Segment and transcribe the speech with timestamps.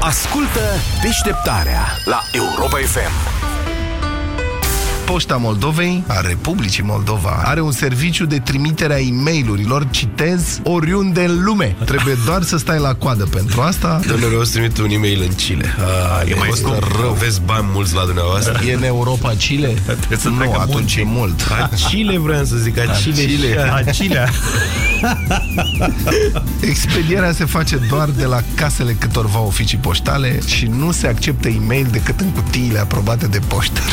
[0.00, 0.60] Ascultă
[1.02, 3.53] deșteptarea la Europa FM.
[5.04, 11.24] Poșta Moldovei, a Republicii Moldova, are un serviciu de trimitere a e mail citez, oriunde
[11.24, 11.76] în lume.
[11.84, 14.00] Trebuie doar să stai la coadă pentru asta.
[14.06, 15.74] Domnule, o să trimit un e-mail în Chile.
[16.18, 17.12] A, e mai costă rău.
[17.12, 18.60] Vezi bani mulți la dumneavoastră?
[18.66, 19.74] E în Europa Chile?
[20.18, 21.48] să nu, atunci e mult.
[21.50, 23.24] A Chile vreau să zic, a Chile.
[23.24, 23.70] Chile.
[23.72, 24.30] A Chile.
[26.70, 31.86] Expedierea se face doar de la casele câtorva oficii poștale și nu se acceptă e-mail
[31.90, 33.80] decât în cutiile aprobate de poștă.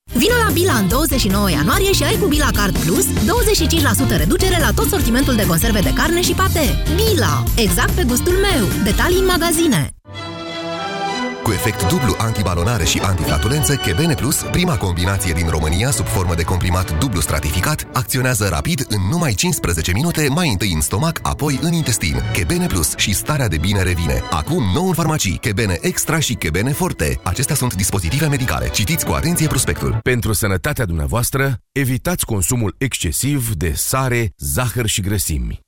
[0.13, 4.71] Vino la Bila în 29 ianuarie și ai cu Bila Card Plus 25% reducere la
[4.75, 6.83] tot sortimentul de conserve de carne și pate.
[6.95, 8.83] Bila, exact pe gustul meu.
[8.83, 9.93] Detalii în magazine.
[11.43, 16.43] Cu efect dublu antibalonare și antiflatulență, Chebene Plus, prima combinație din România sub formă de
[16.43, 21.73] comprimat dublu stratificat, acționează rapid în numai 15 minute, mai întâi în stomac, apoi în
[21.73, 22.21] intestin.
[22.33, 24.23] Chebene Plus și starea de bine revine.
[24.29, 27.19] Acum nou în farmacii, Chebene Extra și Chebene Forte.
[27.23, 28.69] Acestea sunt dispozitive medicale.
[28.69, 29.99] Citiți cu atenție prospectul.
[30.03, 35.59] Pentru sănătatea dumneavoastră, evitați consumul excesiv de sare, zahăr și grăsimi.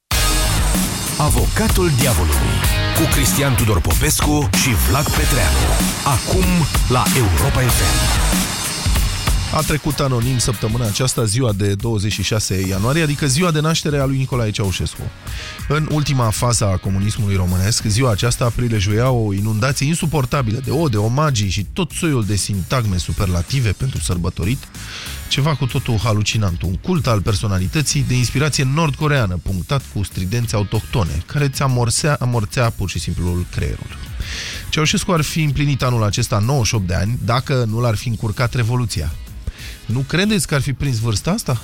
[1.18, 5.64] Avocatul diavolului cu Cristian Tudor Popescu și Vlad Petreanu.
[6.06, 6.46] Acum
[6.90, 8.34] la Europa FM.
[9.56, 14.18] A trecut anonim săptămâna aceasta, ziua de 26 ianuarie, adică ziua de naștere a lui
[14.18, 15.02] Nicolae Ceaușescu.
[15.68, 21.50] În ultima fază a comunismului românesc, ziua aceasta prilejuia o inundație insuportabilă de ode, omagii
[21.50, 24.68] și tot soiul de sintagme superlative pentru sărbătorit,
[25.34, 31.24] ceva cu totul halucinant, un cult al personalității de inspirație nord-coreană, punctat cu stridențe autohtone,
[31.26, 33.86] care ți amorțea, amorțea pur și simplu creierul.
[34.70, 39.12] Ceaușescu ar fi împlinit anul acesta 98 de ani dacă nu l-ar fi încurcat Revoluția.
[39.86, 41.62] Nu credeți că ar fi prins vârsta asta?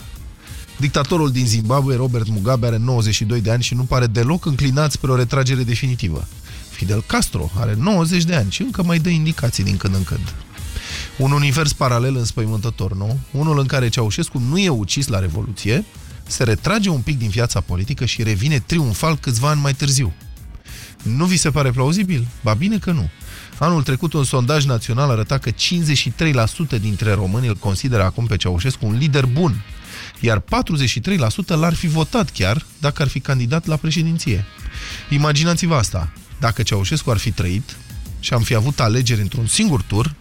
[0.78, 5.12] Dictatorul din Zimbabwe, Robert Mugabe, are 92 de ani și nu pare deloc înclinat spre
[5.12, 6.28] o retragere definitivă.
[6.70, 10.34] Fidel Castro are 90 de ani și încă mai dă indicații din când în când.
[11.20, 13.20] Un univers paralel înspăimântător, nu?
[13.32, 15.86] Unul în care Ceaușescu nu e ucis la Revoluție,
[16.28, 20.14] se retrage un pic din viața politică și revine triumfal câțiva ani mai târziu.
[21.04, 22.28] Nu vi se pare plauzibil?
[22.44, 23.10] Ba bine că nu.
[23.58, 25.54] Anul trecut un sondaj național arăta că 53%
[26.82, 29.64] dintre români îl consideră acum pe Ceaușescu un lider bun,
[30.20, 30.44] iar 43%
[31.48, 34.46] l-ar fi votat chiar dacă ar fi candidat la președinție.
[35.10, 37.76] Imaginați-vă asta, dacă Ceaușescu ar fi trăit
[38.20, 40.16] și am fi avut alegeri într-un singur tur,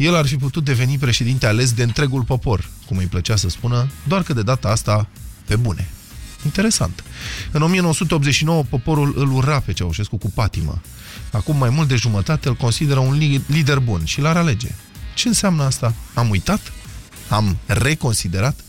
[0.00, 3.90] el ar fi putut deveni președinte ales de întregul popor, cum îi plăcea să spună,
[4.08, 5.08] doar că de data asta
[5.46, 5.88] pe bune.
[6.44, 7.04] Interesant.
[7.50, 10.80] În 1989 poporul îl ura pe Ceaușescu cu patimă.
[11.32, 14.68] Acum mai mult de jumătate îl consideră un lider bun și l-ar alege.
[15.14, 15.94] Ce înseamnă asta?
[16.14, 16.72] Am uitat?
[17.28, 18.60] Am reconsiderat?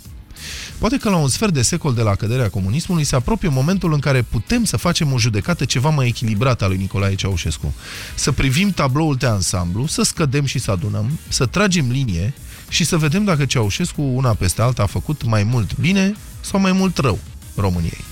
[0.81, 3.99] Poate că la un sfert de secol de la căderea comunismului se apropie momentul în
[3.99, 7.73] care putem să facem o judecată ceva mai echilibrată a lui Nicolae Ceaușescu.
[8.15, 12.33] Să privim tabloul de ansamblu, să scădem și să adunăm, să tragem linie
[12.69, 16.71] și să vedem dacă Ceaușescu, una peste alta, a făcut mai mult bine sau mai
[16.71, 17.19] mult rău
[17.55, 18.03] României.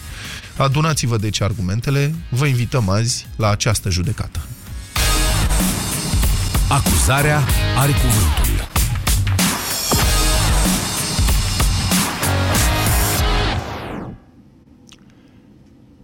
[0.57, 4.39] Adunați-vă deci argumentele, vă invităm azi la această judecată.
[6.67, 7.43] Acuzarea
[7.77, 8.48] are cuvântul.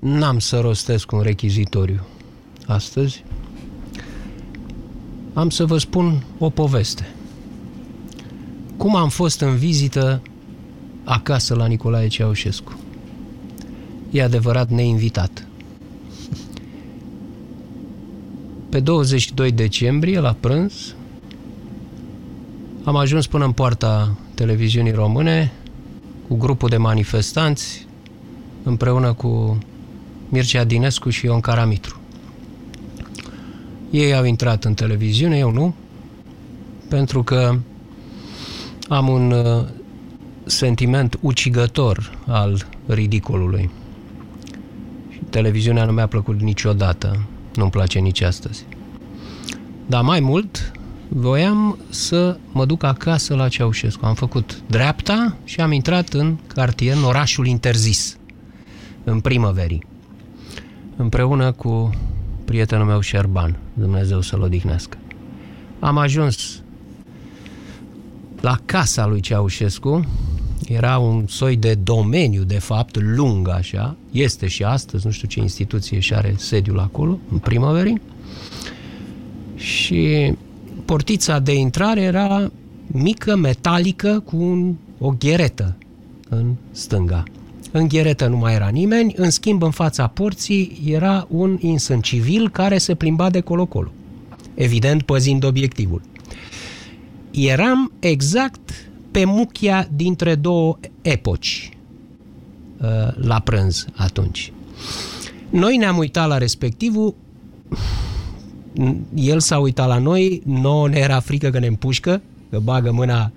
[0.07, 2.05] N-am să rostesc un rechizitoriu
[2.65, 3.23] astăzi.
[5.33, 7.13] Am să vă spun o poveste.
[8.77, 10.21] Cum am fost în vizită
[11.03, 12.79] acasă la Nicolae Ceaușescu
[14.11, 15.47] e adevărat neinvitat.
[18.69, 20.95] Pe 22 decembrie, la prânz,
[22.83, 25.51] am ajuns până în poarta televiziunii române
[26.27, 27.87] cu grupul de manifestanți
[28.63, 29.57] împreună cu
[30.29, 31.99] Mircea Dinescu și Ion Caramitru.
[33.91, 35.75] Ei au intrat în televiziune, eu nu,
[36.89, 37.57] pentru că
[38.87, 39.63] am un uh,
[40.45, 43.69] sentiment ucigător al ridicolului
[45.35, 47.25] televiziunea nu mi-a plăcut niciodată,
[47.55, 48.65] nu-mi place nici astăzi.
[49.85, 50.71] Dar mai mult,
[51.07, 54.05] voiam să mă duc acasă la Ceaușescu.
[54.05, 58.17] Am făcut dreapta și am intrat în cartier, în orașul interzis.
[59.03, 59.83] în primăverii,
[60.95, 61.89] împreună cu
[62.45, 64.97] prietenul meu Șerban, Dumnezeu să-l odihnească.
[65.79, 66.61] Am ajuns
[68.41, 70.05] la casa lui Ceaușescu,
[70.67, 75.39] era un soi de domeniu, de fapt, lung așa, este și astăzi, nu știu ce
[75.39, 78.01] instituție și are sediul acolo, în primăverii,
[79.55, 80.33] și
[80.85, 82.51] portița de intrare era
[82.87, 85.75] mică, metalică, cu un, o gheretă
[86.29, 87.23] în stânga.
[87.77, 92.49] În gheretă nu mai era nimeni, în schimb în fața porții era un insân civil
[92.49, 93.91] care se plimba de colo-colo,
[94.53, 96.01] evident păzind obiectivul.
[97.31, 101.69] Eram exact pe muchia dintre două epoci
[102.81, 104.51] uh, la prânz atunci.
[105.49, 107.15] Noi ne-am uitat la respectivul,
[109.13, 113.31] el s-a uitat la noi, nouă ne era frică că ne împușcă, că bagă mâna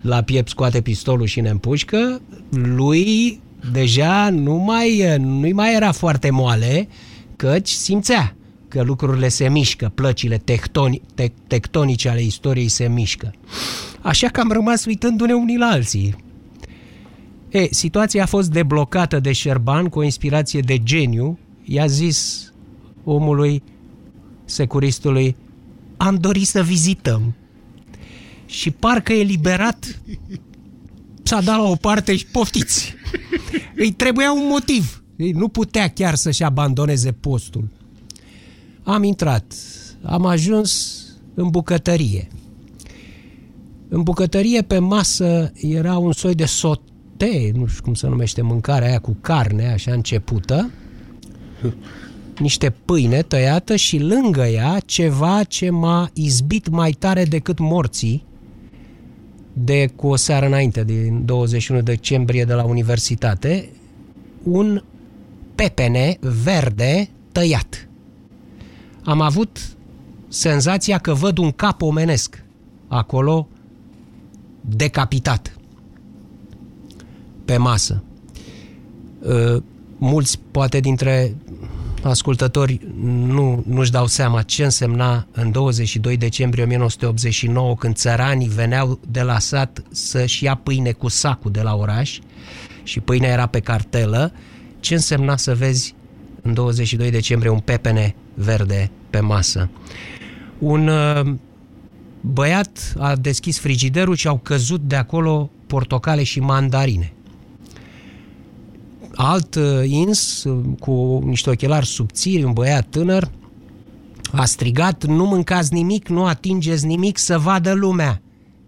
[0.00, 3.40] la piept, scoate pistolul și ne împușcă, lui
[3.72, 6.88] deja nu mai, nu mai era foarte moale,
[7.36, 8.36] căci simțea
[8.68, 13.32] că lucrurile se mișcă, plăcile tectoni, te, tectonice ale istoriei se mișcă.
[14.00, 16.16] Așa că am rămas uitându-ne unii la alții.
[17.48, 21.38] E, situația a fost deblocată de Șerban cu o inspirație de geniu.
[21.64, 22.52] I-a zis
[23.04, 23.62] omului,
[24.44, 25.36] securistului,
[25.96, 27.34] am dorit să vizităm.
[28.46, 30.00] Și parcă eliberat
[31.22, 32.94] s-a dat la o parte și poftiți.
[33.76, 35.02] Îi trebuia un motiv.
[35.16, 37.68] Nu putea chiar să-și abandoneze postul.
[38.82, 39.54] Am intrat.
[40.02, 41.00] Am ajuns
[41.34, 42.28] în bucătărie.
[43.88, 48.88] În bucătărie pe masă era un soi de sote, nu știu cum se numește mâncarea
[48.88, 50.70] aia cu carne, așa începută,
[52.38, 58.24] niște pâine tăiată și lângă ea ceva ce m-a izbit mai tare decât morții
[59.52, 63.68] de cu o seară înainte, din 21 decembrie de la universitate,
[64.42, 64.82] un
[65.54, 67.88] pepene verde tăiat.
[69.04, 69.76] Am avut
[70.28, 72.44] senzația că văd un cap omenesc
[72.88, 73.48] acolo
[74.60, 75.56] decapitat
[77.44, 78.02] pe masă.
[79.20, 79.62] Uh,
[79.98, 81.34] mulți, poate dintre
[82.08, 82.80] ascultători,
[83.26, 89.38] nu, nu-și dau seama ce însemna în 22 decembrie 1989 când țăranii veneau de la
[89.38, 92.18] sat să-și ia pâine cu sacul de la oraș
[92.82, 94.32] și pâinea era pe cartelă,
[94.80, 95.94] ce însemna să vezi
[96.42, 99.70] în 22 decembrie un pepene verde pe masă.
[100.58, 101.34] Un uh,
[102.20, 107.12] băiat a deschis frigiderul și au căzut de acolo portocale și mandarine.
[109.14, 113.30] Alt uh, ins, uh, cu niște ochelari subțiri, un băiat tânăr,
[114.32, 118.22] a strigat, nu mâncați nimic, nu atingeți nimic, să vadă lumea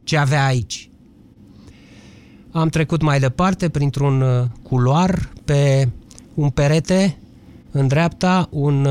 [0.04, 0.90] ce avea aici.
[2.50, 5.88] Am trecut mai departe printr-un uh, culoar pe
[6.34, 7.18] un perete
[7.70, 8.88] în dreapta un,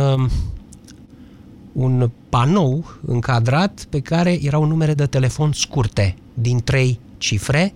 [1.72, 7.74] un panou încadrat pe care erau numere de telefon scurte din trei cifre,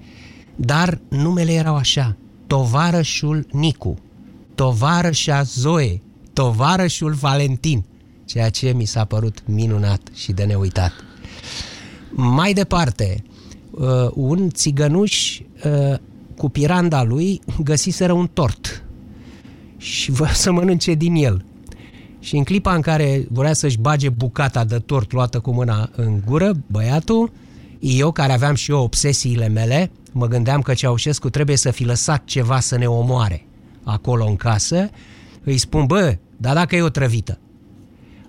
[0.56, 2.16] dar numele erau așa,
[2.48, 3.98] tovarășul Nicu,
[4.56, 6.02] tovarășa Zoe,
[6.34, 7.86] tovarășul Valentin,
[8.26, 10.92] ceea ce mi s-a părut minunat și de neuitat.
[12.12, 13.24] Mai departe,
[13.72, 15.98] uh, un țigănuș uh,
[16.38, 18.84] cu piranda lui găsiseră un tort
[19.78, 21.46] și vrea să mănânce din el.
[22.20, 26.22] Și în clipa în care vrea să-și bage bucata de tort luată cu mâna în
[26.26, 27.32] gură, băiatul,
[27.80, 32.24] eu care aveam și eu obsesiile mele, mă gândeam că Ceaușescu trebuie să fi lăsat
[32.26, 33.48] ceva să ne omoare
[33.84, 34.90] acolo în casă,
[35.44, 37.40] îi spun, bă, dar dacă e o trăvită.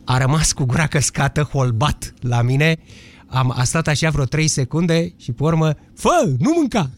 [0.04, 2.76] A rămas cu gura căscată, holbat la mine,
[3.26, 6.90] am, a stat așa vreo 3 secunde și pe urmă, fă, nu mânca!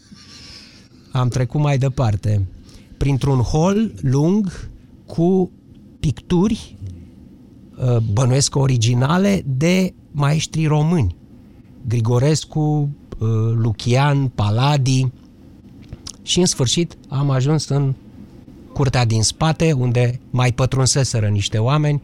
[1.12, 2.46] Am trecut mai departe,
[2.96, 4.70] printr-un hol lung
[5.06, 5.50] cu
[6.00, 6.76] picturi
[7.80, 11.16] Uh, bănuiesc originale de maestri români.
[11.86, 12.88] Grigorescu, uh,
[13.54, 15.06] Lucian, Paladi
[16.22, 17.94] și în sfârșit am ajuns în
[18.72, 22.02] curtea din spate unde mai pătrunseseră niște oameni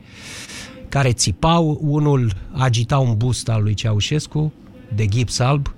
[0.89, 4.53] care țipau, unul agita un bust al lui Ceaușescu
[4.95, 5.75] de gips alb,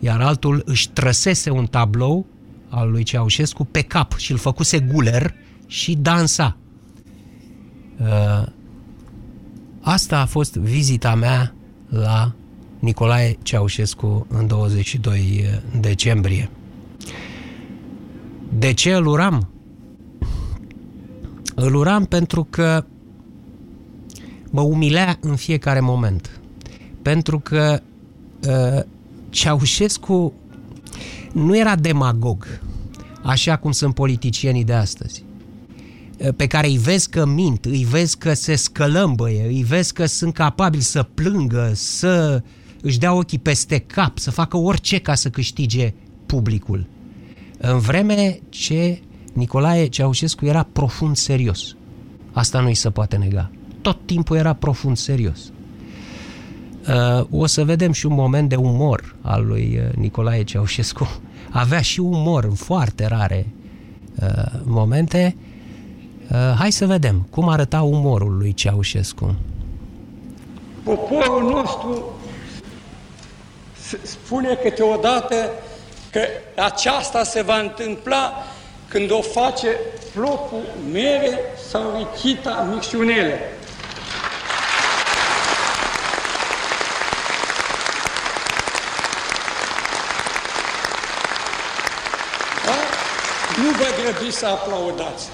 [0.00, 2.26] iar altul își trăsese un tablou
[2.68, 5.34] al lui Ceaușescu pe cap și îl făcuse guler
[5.66, 6.56] și dansa.
[8.00, 8.46] Uh,
[9.88, 11.54] Asta a fost vizita mea
[11.88, 12.34] la
[12.78, 15.44] Nicolae Ceaușescu în 22
[15.80, 16.50] decembrie.
[18.58, 19.48] De ce îl uram?
[21.54, 22.84] Îl uram pentru că
[24.50, 26.40] mă umilea în fiecare moment.
[27.02, 27.80] Pentru că
[28.48, 28.82] uh,
[29.30, 30.32] Ceaușescu
[31.32, 32.60] nu era demagog,
[33.22, 35.24] așa cum sunt politicienii de astăzi.
[36.36, 40.34] pe care îi vezi că mint, îi vezi că se scălămbăie, îi vezi că sunt
[40.34, 42.42] capabili să plângă, să
[42.86, 45.94] își dea ochii peste cap, să facă orice ca să câștige
[46.26, 46.86] publicul.
[47.58, 49.00] În vreme ce
[49.32, 51.76] Nicolae Ceaușescu era profund serios.
[52.32, 53.50] Asta nu îi se poate nega.
[53.80, 55.38] Tot timpul era profund serios.
[56.88, 61.20] Uh, o să vedem și un moment de umor al lui uh, Nicolae Ceaușescu.
[61.50, 63.46] Avea și umor în foarte rare
[64.22, 65.36] uh, momente.
[66.58, 69.34] Hai să vedem cum arăta umorul lui Ceaușescu.
[70.82, 72.15] Poporul nostru
[74.02, 75.50] spune câteodată
[76.10, 78.46] că aceasta se va întâmpla
[78.88, 79.76] când o face
[80.14, 80.62] plopul
[80.92, 81.38] mere
[81.70, 83.52] sau richita micșunele.
[92.64, 92.74] Da?
[93.62, 95.28] Nu vă grăbiți să aplaudați.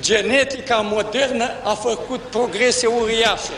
[0.00, 3.52] Genetica modernă a făcut progrese uriașe.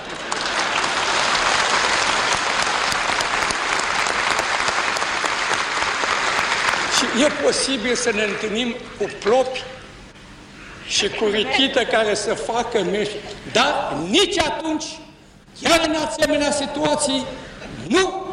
[7.21, 9.63] E posibil să ne întâlnim cu plopi
[10.87, 13.17] și cu richită care să facă mești.
[13.53, 14.85] Dar nici atunci,
[15.63, 17.27] chiar în asemenea situații,
[17.89, 18.27] nu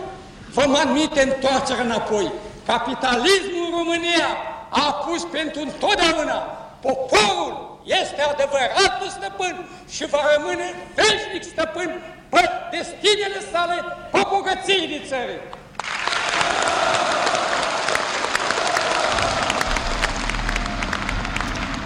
[0.53, 2.31] vom admite întoarcerea înapoi.
[2.65, 4.27] Capitalismul în România
[4.69, 6.35] a pus pentru întotdeauna
[6.81, 15.41] poporul este adevăratul stăpân și va rămâne veșnic stăpân pe destinele sale, pe bogățiile țării.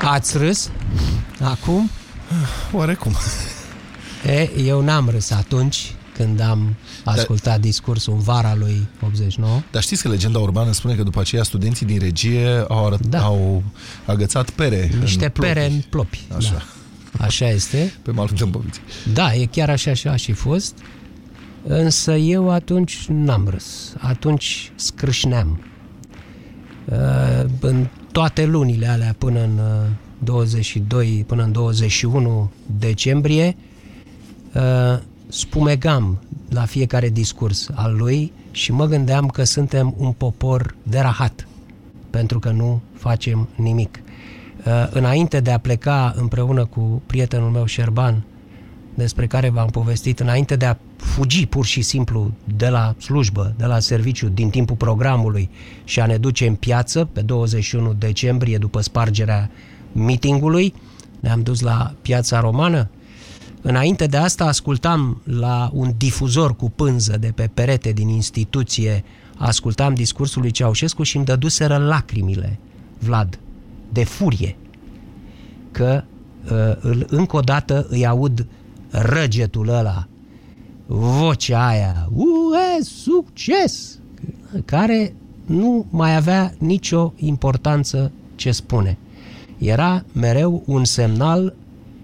[0.03, 0.69] Ați râs?
[1.41, 1.89] Acum?
[2.71, 3.13] Oarecum.
[4.25, 9.61] E, eu n-am râs atunci când am ascultat Dar, discursul în vara lui 89.
[9.71, 13.21] Dar știți că legenda urbană spune că după aceea studenții din regie au, arăt, da.
[13.21, 13.63] au
[14.05, 15.73] agățat pere Niște în pere plopi.
[15.73, 16.19] în plopi.
[16.35, 16.65] Așa.
[17.17, 17.25] Da.
[17.25, 17.93] Așa este.
[18.01, 18.81] Pe malul Dâmboviței.
[19.13, 20.77] Da, e chiar așa și a și fost.
[21.67, 23.93] Însă eu atunci n-am râs.
[23.97, 25.63] Atunci scrâșneam.
[26.85, 29.59] Uh, în toate lunile alea până în
[30.23, 33.55] 22, până în 21 decembrie,
[34.53, 40.99] uh, spumegam la fiecare discurs al lui și mă gândeam că suntem un popor de
[40.99, 41.47] rahat,
[42.09, 43.99] pentru că nu facem nimic.
[44.65, 48.23] Uh, înainte de a pleca împreună cu prietenul meu Șerban,
[48.93, 53.65] despre care v-am povestit, înainte de a fugi pur și simplu de la slujbă, de
[53.65, 55.49] la serviciu, din timpul programului
[55.83, 59.49] și a ne duce în piață pe 21 decembrie după spargerea
[59.91, 60.73] meetingului,
[61.19, 62.89] ne-am dus la piața romană.
[63.61, 69.03] Înainte de asta ascultam la un difuzor cu pânză de pe perete din instituție,
[69.37, 72.59] ascultam discursul lui Ceaușescu și îmi dăduseră lacrimile,
[72.99, 73.39] Vlad,
[73.91, 74.55] de furie,
[75.71, 76.03] că
[76.51, 78.47] uh, încă o dată îi aud
[78.89, 80.07] răgetul ăla
[80.85, 83.99] vocea aia, UE, succes,
[84.65, 88.97] care nu mai avea nicio importanță ce spune.
[89.57, 91.55] Era mereu un semnal,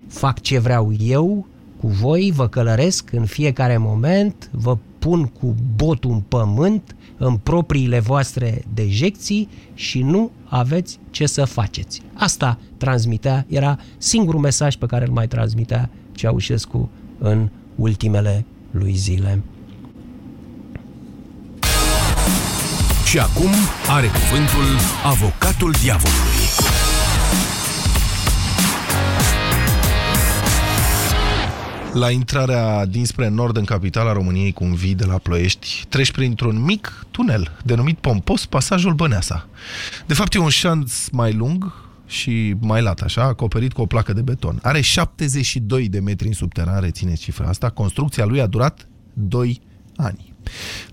[0.08, 1.46] fac ce vreau eu,
[1.80, 8.00] cu voi, vă călăresc în fiecare moment, vă pun cu botul în pământ, în propriile
[8.00, 12.02] voastre dejecții și nu aveți ce să faceți.
[12.14, 19.44] Asta transmitea, era singurul mesaj pe care îl mai transmitea Ceaușescu în ultimele lui zile.
[23.06, 23.52] Și acum
[23.88, 24.66] are cuvântul
[25.04, 26.48] avocatul diavolului.
[31.94, 37.06] La intrarea dinspre nord în capitala României, cum vii de la Ploiești, treci printr-un mic
[37.12, 39.48] tunel, denumit pompos Pasajul Băneasa.
[40.06, 41.74] De fapt, e un șanț mai lung
[42.10, 44.60] și mai lat, așa, acoperit cu o placă de beton.
[44.64, 47.70] Are 72 de metri în subteran, rețineți cifra asta.
[47.70, 49.62] Construcția lui a durat 2
[49.96, 50.34] ani.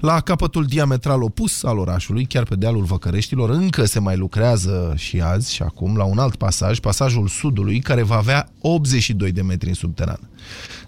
[0.00, 5.20] La capătul diametral opus al orașului, chiar pe dealul Văcăreștilor, încă se mai lucrează și
[5.20, 9.68] azi și acum la un alt pasaj, pasajul sudului, care va avea 82 de metri
[9.68, 10.20] în subteran.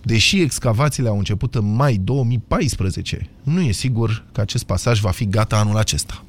[0.03, 5.27] Deși excavațiile au început în mai 2014, nu e sigur că acest pasaj va fi
[5.27, 6.25] gata anul acesta.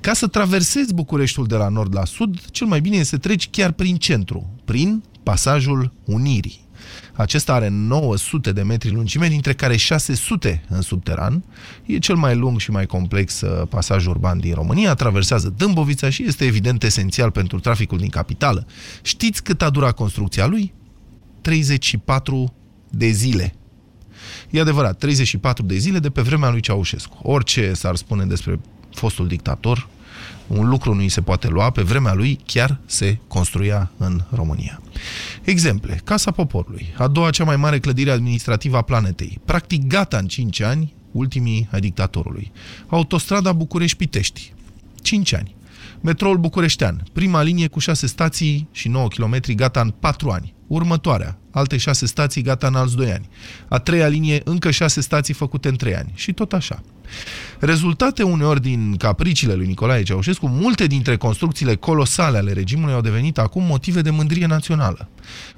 [0.00, 3.50] Ca să traversezi Bucureștiul de la nord la sud, cel mai bine este să treci
[3.50, 6.66] chiar prin centru, prin pasajul Unirii.
[7.12, 11.44] Acesta are 900 de metri lungime, dintre care 600 în subteran.
[11.86, 16.24] E cel mai lung și mai complex uh, pasaj urban din România, traversează Dâmbovița și
[16.24, 18.66] este evident esențial pentru traficul din capitală.
[19.02, 20.74] Știți cât a durat construcția lui?
[21.40, 22.54] 34
[22.90, 23.54] de zile.
[24.50, 27.18] E adevărat, 34 de zile de pe vremea lui Ceaușescu.
[27.22, 28.60] Orice s-ar spune despre
[28.98, 29.88] fostul dictator,
[30.46, 34.82] Un lucru nu îi se poate lua, pe vremea lui chiar se construia în România.
[35.42, 36.00] Exemple.
[36.04, 40.60] Casa Poporului, a doua cea mai mare clădire administrativă a planetei, practic gata în 5
[40.60, 42.52] ani, ultimii ai dictatorului.
[42.86, 44.52] Autostrada București-Pitești,
[45.02, 45.56] 5 ani.
[46.00, 50.54] Metroul Bucureștean, prima linie cu 6 stații și 9 km gata în 4 ani.
[50.66, 53.28] Următoarea, alte 6 stații gata în alți 2 ani.
[53.68, 56.12] A treia linie, încă 6 stații făcute în 3 ani.
[56.14, 56.82] Și tot așa.
[57.58, 63.38] Rezultate uneori din capriciile lui Nicolae Ceaușescu, multe dintre construcțiile colosale ale regimului au devenit
[63.38, 65.08] acum motive de mândrie națională.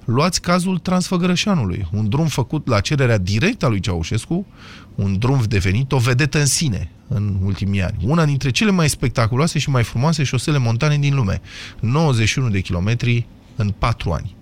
[0.05, 4.47] Luați cazul Transfăgărășanului, un drum făcut la cererea directă a lui Ceaușescu,
[4.95, 7.97] un drum devenit o vedetă în sine în ultimii ani.
[8.03, 11.41] Una dintre cele mai spectaculoase și mai frumoase șosele montane din lume.
[11.81, 13.27] 91 de kilometri
[13.57, 14.37] în 4 ani.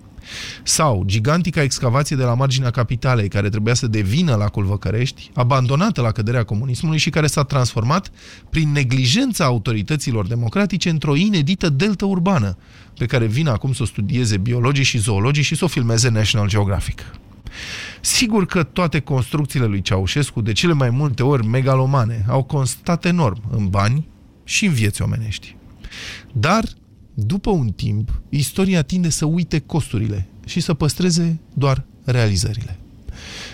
[0.63, 6.11] Sau gigantica excavație de la marginea capitalei, care trebuia să devină la Culvăcărești, abandonată la
[6.11, 8.11] căderea comunismului și care s-a transformat
[8.49, 12.57] prin neglijența autorităților democratice într-o inedită delta urbană,
[12.97, 16.47] pe care vin acum să o studieze biologii și zoologii și să o filmeze National
[16.47, 17.05] Geographic.
[18.01, 23.41] Sigur că toate construcțiile lui Ceaușescu, de cele mai multe ori megalomane, au constat enorm
[23.51, 24.07] în bani
[24.43, 25.55] și în vieți omenești.
[26.31, 26.63] Dar
[27.25, 32.79] după un timp, istoria tinde să uite costurile și să păstreze doar realizările.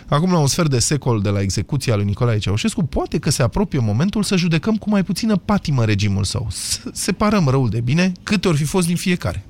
[0.08, 3.44] Acum, la un sfert de secol de la execuția lui Nicolae Ceaușescu, poate că se
[3.44, 6.48] apropie momentul să judecăm cu mai puțină patimă regimul său.
[6.50, 9.46] Să separăm răul de bine, câte ori fi fost din fiecare.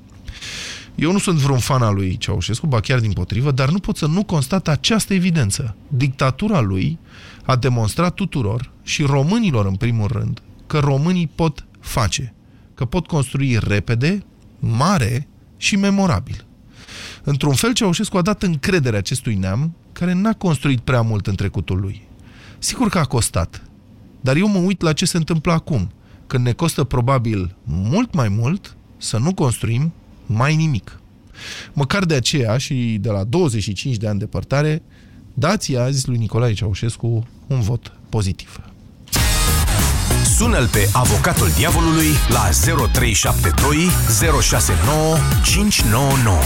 [0.95, 3.97] Eu nu sunt vreun fan al lui Ceaușescu, ba chiar din potrivă, dar nu pot
[3.97, 5.75] să nu constat această evidență.
[5.87, 6.97] Dictatura lui
[7.43, 12.33] a demonstrat tuturor și românilor în primul rând că românii pot face
[12.75, 14.25] că pot construi repede,
[14.59, 15.27] mare
[15.57, 16.45] și memorabil.
[17.23, 21.79] Într-un fel, Ceaușescu a dat încredere acestui neam, care n-a construit prea mult în trecutul
[21.79, 22.07] lui.
[22.57, 23.61] Sigur că a costat,
[24.21, 25.91] dar eu mă uit la ce se întâmplă acum,
[26.27, 29.93] când ne costă probabil mult mai mult să nu construim
[30.25, 30.99] mai nimic.
[31.73, 34.83] Măcar de aceea și de la 25 de ani de părtare,
[35.33, 38.59] dați azi lui Nicolae Ceaușescu un vot pozitiv.
[40.39, 43.87] Sună-l pe avocatul diavolului la 0372
[44.41, 46.37] 069 599.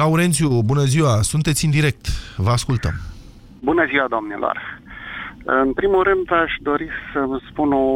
[0.00, 1.14] Laurențiu, bună ziua!
[1.32, 2.04] Sunteți în direct.
[2.44, 2.94] Vă ascultăm.
[3.68, 4.56] Bună ziua, domnilor!
[5.62, 7.86] În primul rând, aș dori să vă spun o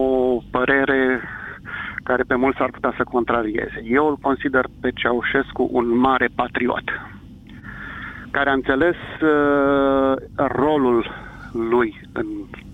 [0.57, 1.01] părere
[2.09, 3.79] care pe mulți ar putea să contrarieze.
[3.99, 6.87] Eu îl consider pe Ceaușescu un mare patriot,
[8.31, 11.01] care a înțeles uh, rolul
[11.53, 12.70] lui în pe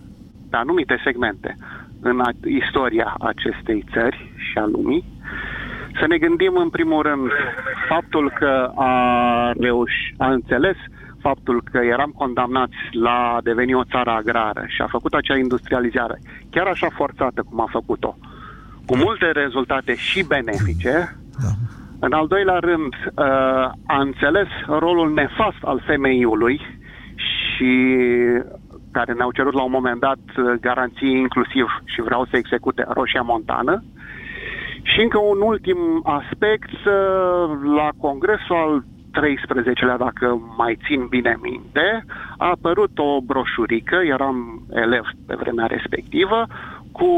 [0.51, 1.57] anumite segmente
[2.01, 5.05] în istoria acestei țări și a lumii,
[5.99, 7.31] să ne gândim în primul rând
[7.89, 10.77] faptul că a reușit, a înțeles
[11.21, 16.19] faptul că eram condamnați la a deveni o țară agrară și a făcut acea industrializare,
[16.51, 18.17] chiar așa forțată cum a făcut-o,
[18.87, 21.49] cu multe rezultate și benefice, da.
[21.99, 23.25] În al doilea rând, uh,
[23.87, 26.61] a înțeles rolul nefast al femeiului
[27.17, 27.73] și
[28.99, 33.23] care ne-au cerut la un moment dat uh, garanții inclusiv și vreau să execute Roșia
[33.23, 33.85] Montană.
[34.83, 36.93] Și încă un ultim aspect, uh,
[37.79, 38.85] la congresul al
[39.17, 42.05] 13-lea, dacă mai țin bine minte,
[42.37, 44.37] a apărut o broșurică, eram
[44.73, 46.47] elev pe vremea respectivă,
[46.93, 47.11] cu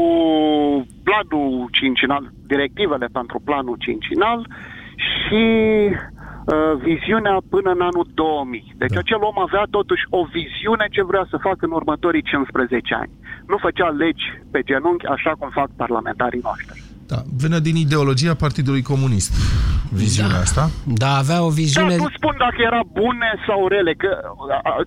[1.03, 4.47] planul cincinal, directivele pentru planul cincinal
[4.95, 5.43] și
[5.89, 6.18] Uh,
[6.87, 8.73] viziunea până în anul 2000.
[8.81, 8.99] Deci da.
[8.99, 13.11] acel om avea totuși o viziune ce vrea să facă în următorii 15 ani.
[13.47, 16.79] Nu făcea legi pe genunchi așa cum fac parlamentarii noștri.
[17.11, 19.31] Da, vine din ideologia Partidului Comunist,
[20.01, 20.45] viziunea da.
[20.47, 20.63] asta.
[21.03, 21.95] Da, avea o viziune...
[21.95, 24.11] Da, nu spun dacă era bune sau rele, că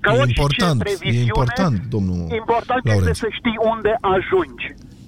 [0.00, 3.08] ca e important, e important, domnul Important Laurenț.
[3.08, 4.66] este să știi unde ajungi.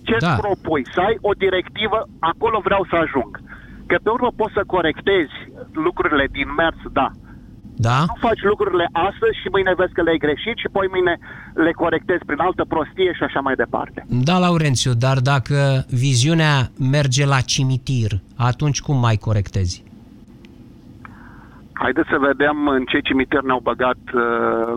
[0.09, 0.35] Ce da.
[0.43, 0.83] propui?
[0.95, 3.33] Să ai o directivă, acolo vreau să ajung.
[3.87, 5.37] Că pe urmă poți să corectezi
[5.73, 7.11] lucrurile din mers, da.
[7.77, 7.99] Da?
[7.99, 11.19] Nu faci lucrurile astăzi și mâine vezi că le-ai greșit și poi mâine
[11.55, 14.07] le corectezi prin altă prostie și așa mai departe.
[14.09, 19.85] Da, Laurențiu, dar dacă viziunea merge la cimitir, atunci cum mai corectezi?
[21.73, 24.21] Haideți să vedem în ce cimitir ne-au băgat uh,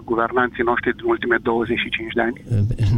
[0.04, 2.42] guvernanții noștri din ultime 25 de ani.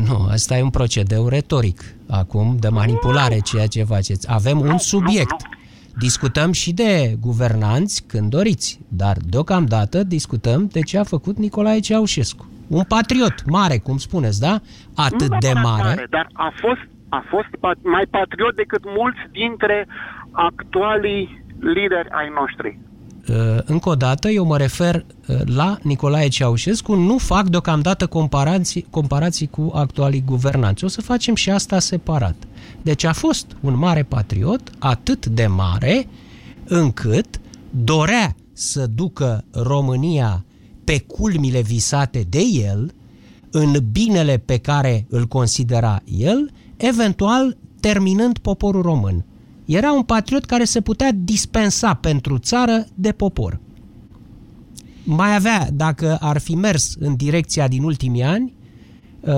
[0.08, 4.32] Nu, asta e un procedeu retoric acum de manipulare ceea ce faceți.
[4.32, 5.42] Avem nu, un subiect.
[5.42, 5.59] Nu, nu.
[5.98, 12.46] Discutăm și de guvernanți când doriți, dar deocamdată discutăm de ce a făcut Nicolae Ceaușescu.
[12.68, 14.60] Un patriot mare, cum spuneți, da?
[14.96, 15.84] Atât nu de mare.
[15.84, 16.08] mare.
[16.10, 17.48] Dar a fost, a fost
[17.82, 19.88] mai patriot decât mulți dintre
[20.32, 22.80] actualii lideri ai noștri.
[23.66, 25.06] Încă o dată, eu mă refer
[25.46, 30.84] la Nicolae Ceaușescu, nu fac deocamdată comparații, comparații cu actualii guvernanți.
[30.84, 32.36] O să facem și asta separat.
[32.82, 36.08] Deci a fost un mare patriot, atât de mare,
[36.66, 37.40] încât
[37.70, 40.46] dorea să ducă România
[40.84, 42.94] pe culmile visate de el,
[43.52, 49.26] în binele pe care îl considera el, eventual terminând poporul român.
[49.70, 53.60] Era un patriot care se putea dispensa pentru țară de popor.
[55.04, 58.54] Mai avea, dacă ar fi mers în direcția din ultimii ani,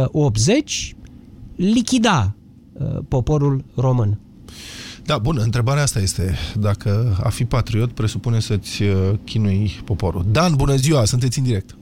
[0.06, 1.10] 80, uh,
[1.56, 2.36] lichida
[2.74, 4.20] uh, poporul român.
[5.04, 10.26] Da, bun, întrebarea asta este, dacă a fi patriot presupune să-ți uh, chinui poporul.
[10.32, 11.76] Dan, bună ziua, sunteți în direct.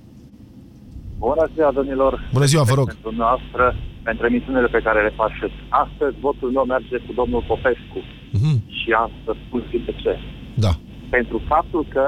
[1.18, 2.30] Bună ziua, domnilor.
[2.34, 2.88] Bună ziua, vă rog.
[2.88, 3.76] Pentru noastră,
[4.10, 5.58] pentru emisiunile pe care le faceți.
[5.86, 8.00] Astăzi votul meu merge cu domnul Popescu.
[8.36, 8.58] Mm-hmm.
[8.80, 10.14] Și asta spun și de ce.
[10.66, 10.72] Da.
[11.10, 12.06] Pentru faptul că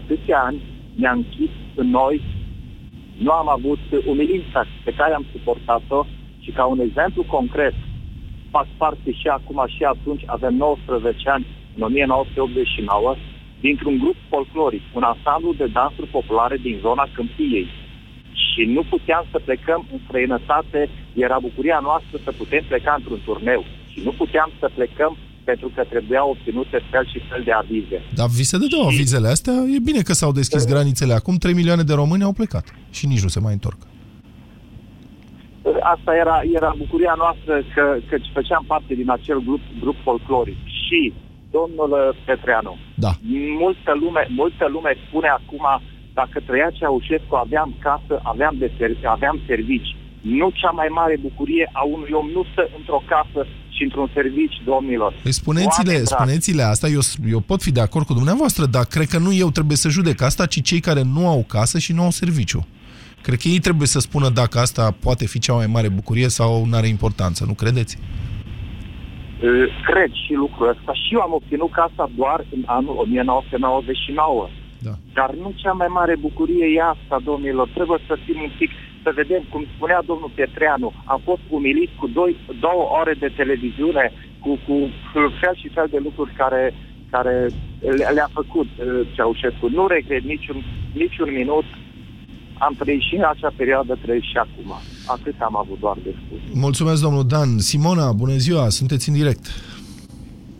[0.00, 0.60] atâția ani
[1.00, 2.16] ne-a închis în noi,
[3.24, 6.00] nu am avut umilința pe care am suportat-o
[6.44, 7.74] și ca un exemplu concret,
[8.50, 13.16] fac parte și acum și atunci, avem 19 ani, în 1989,
[13.60, 17.68] dintr-un grup folcloric, un ansamblu de dansuri populare din zona Câmpiei.
[18.60, 23.64] Și nu puteam să plecăm în străinătate, era bucuria noastră să putem pleca într-un turneu.
[23.92, 27.98] Și nu puteam să plecăm pentru că trebuia obținute fel și fel de avize.
[28.14, 28.94] Dar vi se dădeau și...
[28.94, 29.54] avizele astea?
[29.76, 30.72] E bine că s-au deschis de...
[30.72, 33.78] granițele acum, 3 milioane de români au plecat și nici nu se mai întorc.
[35.94, 40.60] Asta era, era bucuria noastră că, că făceam parte din acel grup, grup folcloric.
[40.84, 41.12] Și
[41.50, 41.92] domnul
[42.26, 43.12] Petreanu, da.
[43.62, 45.64] multă, lume, multă lume spune acum
[46.14, 49.96] dacă trăia Ceaușescu, aveam casă, aveam, de ser- aveam servici.
[50.20, 54.62] Nu cea mai mare bucurie a unui om nu stă într-o casă și într-un servici,
[54.64, 55.14] domnilor.
[55.22, 59.18] Păi spuneți-le, spuneți-le asta, eu, eu pot fi de acord cu dumneavoastră, dar cred că
[59.18, 62.10] nu eu trebuie să judec asta, ci cei care nu au casă și nu au
[62.10, 62.66] serviciu.
[63.22, 66.64] Cred că ei trebuie să spună dacă asta poate fi cea mai mare bucurie sau
[66.66, 67.98] nu are importanță, nu credeți?
[69.84, 70.92] Cred și lucrul ăsta.
[70.94, 74.48] Și eu am obținut casa doar în anul 1999.
[74.86, 74.94] Da.
[75.18, 77.68] Dar nu cea mai mare bucurie e asta, domnilor.
[77.74, 78.70] Trebuie să fim un pic,
[79.04, 84.12] să vedem, cum spunea domnul Petreanu, am fost umilit cu doi, două ore de televiziune,
[84.42, 84.74] cu, cu
[85.40, 86.74] fel și fel de lucruri care,
[87.10, 87.34] care
[88.16, 89.66] le-a făcut uh, Ceaușescu.
[89.68, 90.64] Nu regret niciun,
[90.94, 91.64] niciun minut.
[92.58, 94.70] Am trăit și în acea perioadă, trăit și acum.
[95.06, 96.38] Atât am avut doar de spus.
[96.54, 97.58] Mulțumesc, domnul Dan.
[97.58, 99.44] Simona, bună ziua, sunteți în direct.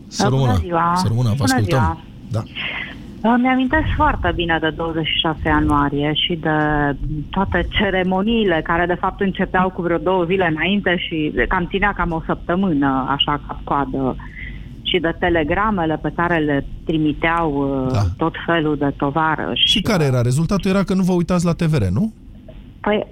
[0.08, 0.46] Să rămână.
[0.46, 0.92] Bună ziua.
[0.96, 1.78] Să rămână, vă bună ascultăm.
[1.78, 2.00] Ziua.
[2.30, 2.42] Da.
[3.22, 6.56] Îmi amintesc foarte bine de 26 ianuarie și de
[7.30, 12.12] toate ceremoniile care de fapt începeau cu vreo două zile înainte și cam ținea cam
[12.12, 14.16] o săptămână așa ca coadă
[14.82, 17.50] și de telegramele pe care le trimiteau
[17.92, 18.02] da.
[18.16, 19.68] tot felul de tovarăși.
[19.68, 20.20] Și care era?
[20.20, 22.12] Rezultatul era că nu vă uitați la TVR, nu?
[22.80, 23.06] Păi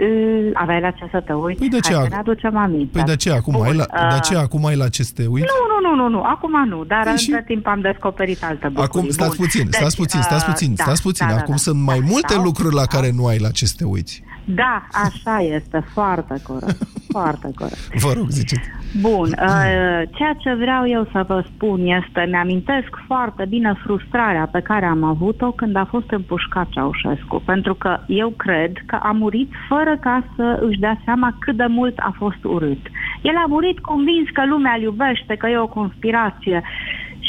[0.53, 1.59] aveai la ce să te uiți?
[1.59, 1.95] Păi de ce?
[1.95, 2.91] Hai ne aducem aminte.
[2.93, 5.13] Păi de ce acum, Bun, ai la, uh, de ce acum ai la ce să
[5.15, 5.47] te uiți?
[5.47, 6.23] Nu, nu, nu, nu, nu.
[6.23, 7.45] acum nu, dar păi între și...
[7.47, 8.85] timp am descoperit altă bucurii.
[8.85, 9.45] Acum stați Bun.
[9.45, 11.27] puțin, stați deci, puțin, stați puțin, uh, stați puțin.
[11.27, 13.67] Da, acum da, sunt da, mai multe da, lucruri la care nu ai la ce
[13.67, 14.23] să te uiți.
[14.55, 16.83] Da, așa este, foarte corect,
[17.17, 18.01] foarte corect.
[18.01, 18.69] Vă rog, ziceți.
[19.01, 24.61] Bun, uh, ceea ce vreau eu să vă spun este, mi-amintesc foarte bine frustrarea pe
[24.61, 29.51] care am avut-o când a fost împușcat Ceaușescu, pentru că eu cred că a murit
[29.69, 32.87] fără ca să își dea seama cât de mult a fost urât.
[33.23, 36.63] El a murit convins că lumea îl iubește, că e o conspirație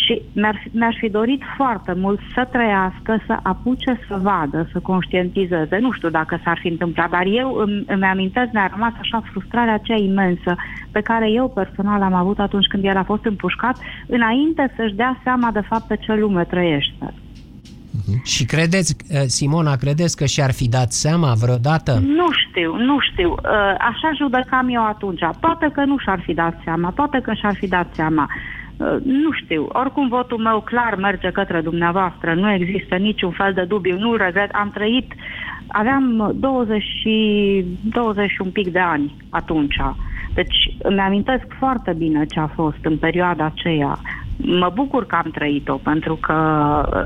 [0.10, 5.78] și mi-ar, mi-aș fi dorit foarte mult să trăiască, să apuce să vadă, să conștientizeze.
[5.78, 9.74] Nu știu dacă s-ar fi întâmplat, dar eu îmi, îmi amintesc, mi-a rămas așa frustrarea
[9.74, 10.56] aceea imensă
[10.92, 15.20] pe care eu personal am avut atunci când el a fost împușcat, înainte să-și dea
[15.24, 17.14] seama de fapt pe ce lume trăiește.
[17.92, 18.24] Mhm.
[18.24, 21.92] Și credeți, eh, Simona, credeți că și-ar fi dat seama vreodată?
[22.06, 23.36] Nu știu, nu știu.
[23.44, 25.20] Eh, așa judecam eu atunci.
[25.40, 28.30] Poate că nu și-ar fi dat seama, poate că și-ar fi dat seama.
[28.80, 33.64] Uh, nu știu, oricum votul meu clar merge către dumneavoastră, nu există niciun fel de
[33.64, 35.14] dubiu, nu regret, am trăit,
[35.68, 39.76] aveam 20 și, 20 și un pic de ani atunci.
[40.34, 44.00] Deci îmi amintesc foarte bine ce a fost în perioada aceea.
[44.42, 46.34] Mă bucur că am trăit-o, pentru că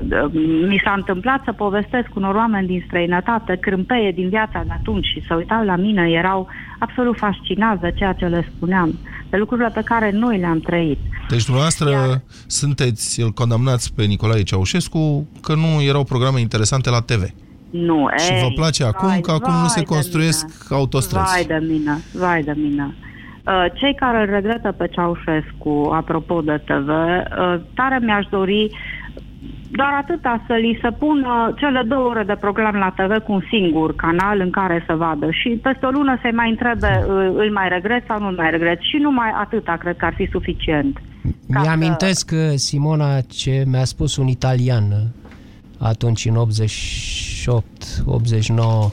[0.10, 0.32] uh,
[0.68, 5.24] mi s-a întâmplat să povestesc unor oameni din străinătate crâmpeie din viața de atunci și
[5.28, 6.48] să uitau la mine, erau
[6.80, 10.98] absolut fascinați de ceea ce le spuneam, de lucrurile pe care noi le-am trăit.
[11.30, 12.22] Deci dumneavoastră Iar...
[12.48, 17.24] sunteți, îl condamnați pe Nicolae Ceaușescu că nu erau programe interesante la TV.
[17.70, 20.80] Nu, Și ei, vă place acum vai, că acum nu se construiesc mine.
[20.80, 21.34] autostrăzi.
[21.34, 22.96] Vai de mine, vai de mine.
[23.46, 28.70] Uh, cei care îl regretă pe Ceaușescu, apropo de TV, uh, tare mi-aș dori
[29.72, 33.44] doar atâta să li se pună cele două ore de program la TV cu un
[33.50, 37.52] singur canal în care să vadă și peste o lună să-i mai întrebe îl îl
[37.52, 41.02] mai regret sau nu mai regret și numai atâta cred că ar fi suficient.
[41.48, 44.98] Mi-amintesc, uh, Simona, ce mi-a spus un italian uh,
[45.80, 47.66] atunci în 88,
[48.06, 48.90] 89.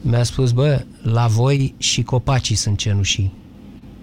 [0.00, 3.42] Mi-a spus, bă, la voi și copacii sunt cenușii.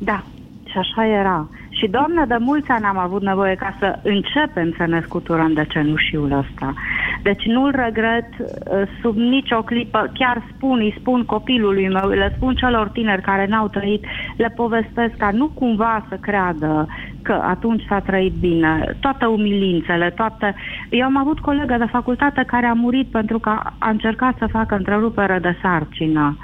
[0.03, 0.23] Da,
[0.71, 1.47] și așa era.
[1.69, 5.65] Și, Doamne, de mulți ani am avut nevoie ca să începem să ne scuturăm de
[5.69, 6.73] cenușiul ăsta.
[7.23, 10.11] Deci nu-l regret uh, sub nicio clipă.
[10.13, 14.05] Chiar spun, îi spun copilului meu, le spun celor tineri care n-au trăit,
[14.37, 16.87] le povestesc ca nu cumva să creadă
[17.21, 18.97] că atunci s-a trăit bine.
[18.99, 20.55] Toate umilințele, toate...
[20.89, 24.75] Eu am avut colegă de facultate care a murit pentru că a încercat să facă
[24.75, 26.37] întrerupere de sarcină.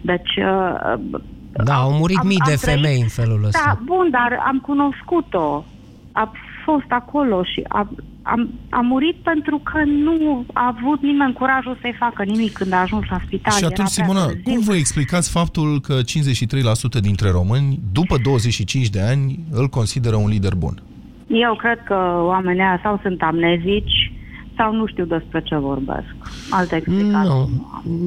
[0.00, 1.20] Deci, uh,
[1.64, 3.62] Da, au murit am- mii am de trăit- femei în felul ăsta.
[3.66, 5.64] da, bun, dar am cunoscut-o.
[6.12, 6.32] A
[6.64, 7.88] fost acolo și a,
[8.22, 12.76] am, a murit pentru că nu a avut nimeni curajul să-i facă nimic când a
[12.76, 13.52] ajuns la spital.
[13.52, 14.42] Și Era atunci, prea Simona, târziu.
[14.52, 20.28] cum vă explicați faptul că 53% dintre români, după 25 de ani, îl consideră un
[20.28, 20.82] lider bun?
[21.26, 24.12] Eu cred că oamenii ăia sau sunt amnezici
[24.56, 26.14] sau nu știu despre ce vorbesc.
[26.50, 27.28] Alte explicații.
[27.28, 27.48] Nu,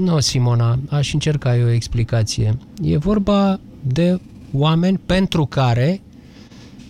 [0.03, 2.53] nu, Simona, aș încerca eu o explicație.
[2.81, 4.19] E vorba de
[4.53, 6.01] oameni pentru care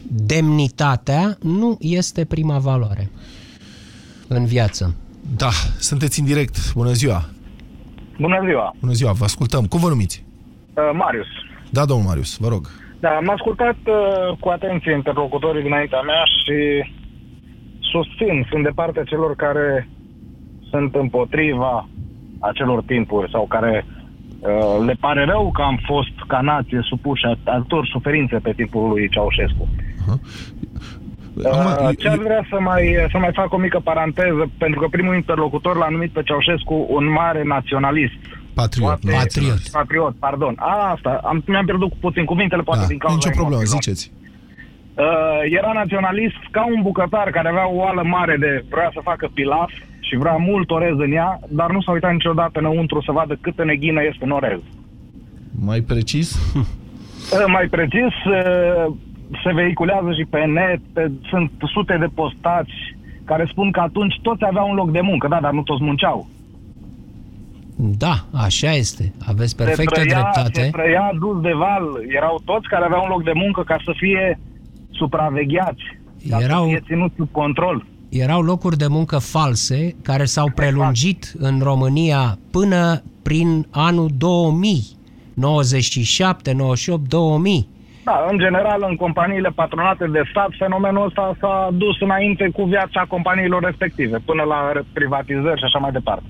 [0.07, 3.09] demnitatea nu este prima valoare
[4.27, 4.95] în viață.
[5.37, 6.73] Da, sunteți în direct.
[6.73, 7.29] Bună ziua!
[8.19, 8.75] Bună ziua!
[8.79, 9.65] Bună ziua, vă ascultăm.
[9.65, 10.23] Cum vă numiți?
[10.73, 11.27] Uh, Marius.
[11.69, 12.69] Da, domnul Marius, vă rog.
[12.99, 16.55] Da, am ascultat uh, cu atenție interlocutorii dinaintea mea și
[17.95, 19.88] susțin, sunt de partea celor care
[20.69, 21.88] sunt împotriva
[22.39, 23.86] acelor timpuri sau care
[24.39, 28.89] uh, le pare rău că am fost ca nație supuși a- altor suferințe pe timpul
[28.89, 29.67] lui Ceaușescu.
[31.36, 35.15] Uh, ce ar vrea să mai, să mai fac o mică paranteză, pentru că primul
[35.15, 38.13] interlocutor l-a numit pe Ceaușescu un mare naționalist.
[38.53, 38.99] Patriot.
[38.99, 39.60] Poate- Patriot.
[39.71, 40.53] Patriot, pardon.
[40.58, 43.81] A, asta, am, mi-am pierdut puțin cuvintele, poate Da, din cauza nicio problemă, emoțiilor.
[43.84, 44.12] ziceți.
[44.95, 49.29] Uh, era naționalist ca un bucătar care avea o oală mare de vrea să facă
[49.34, 53.38] pilaf și vrea mult orez în ea, dar nu s-a uitat niciodată înăuntru să vadă
[53.41, 54.60] câtă neghină este în orez.
[55.60, 56.53] Mai precis?
[56.55, 58.93] Uh, mai precis, uh,
[59.43, 62.73] se vehiculează și pe net, pe, sunt sute de postați
[63.23, 66.27] care spun că atunci toți aveau un loc de muncă, da, dar nu toți munceau.
[67.75, 69.13] Da, așa este.
[69.27, 70.62] Aveți perfectă se trăia, dreptate.
[70.62, 73.93] Se trăia dus de val, erau toți care aveau un loc de muncă ca să
[73.95, 74.39] fie
[74.95, 75.84] supravegheați,
[76.29, 77.86] ca Erau- să fie ținut sub control.
[78.10, 84.84] Erau locuri de muncă false care s-au prelungit în România până prin anul 2000.
[85.34, 87.67] 97, 98, 2000.
[88.03, 93.05] Da, în general, în companiile patronate de stat, fenomenul ăsta s-a dus înainte cu viața
[93.08, 96.23] companiilor respective, până la privatizări și așa mai departe.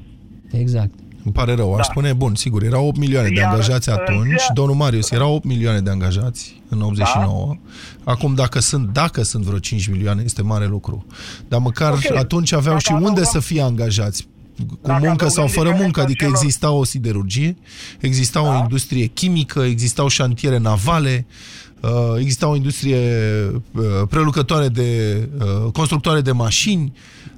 [0.51, 0.93] Exact.
[1.25, 1.83] Îmi pare rău, aș Da.
[1.91, 5.33] spune, bun, sigur, erau 8 milioane de Iar, angajați în atunci, ziua- domnul Marius, erau
[5.35, 7.55] 8 milioane de angajați în 89.
[8.03, 11.05] Acum, dacă sunt, dacă sunt vreo 5 milioane, este mare lucru.
[11.47, 12.15] Dar măcar Ok.
[12.17, 15.69] atunci aveau Dacă și unde adăugăm- să fie angajați cu Dacă muncă sau adăugăm fără
[15.83, 17.55] muncă, diferența adică celor- exista o siderurgie,
[17.99, 21.25] exista o industrie chimică, existau șantiere navale,
[21.81, 21.89] uh,
[22.19, 22.97] exista o industrie
[23.71, 26.93] uh, prelucătoare de uh, constructoare de mașini,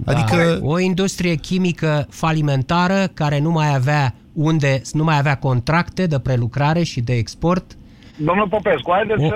[0.05, 0.67] adică Da.
[0.67, 6.83] O industrie chimică falimentară care nu mai avea unde, nu mai avea contracte de prelucrare
[6.83, 7.77] și de export.
[8.17, 9.35] Domnul Popescu, haideți O- să,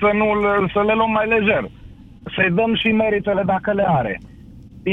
[0.00, 0.26] să, nu,
[0.72, 1.70] să le luăm mai lejer.
[2.36, 4.20] Să-i dăm și meritele dacă le are.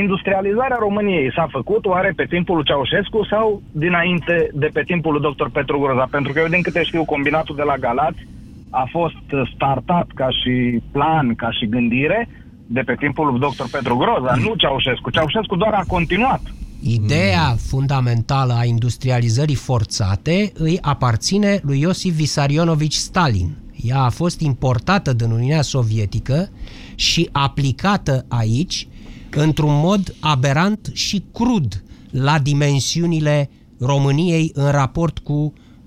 [0.01, 5.21] Industrializarea României s-a făcut oare pe timpul lui Ceaușescu sau dinainte de pe timpul lui
[5.31, 5.47] dr.
[5.51, 6.07] Petru Groza?
[6.11, 8.27] Pentru că eu din câte știu, combinatul de la Galați
[8.69, 9.25] a fost
[9.55, 12.29] startat ca și plan, ca și gândire
[12.67, 13.63] de pe timpul lui dr.
[13.71, 15.09] Petru Groza, nu Ceaușescu.
[15.09, 16.41] Ceaușescu doar a continuat.
[16.81, 23.57] Ideea fundamentală a industrializării forțate îi aparține lui Iosif Vissarionovici Stalin.
[23.75, 26.49] Ea a fost importată din Uniunea Sovietică
[26.95, 28.87] și aplicată aici
[29.35, 35.33] într-un mod aberant și crud la dimensiunile României în raport cu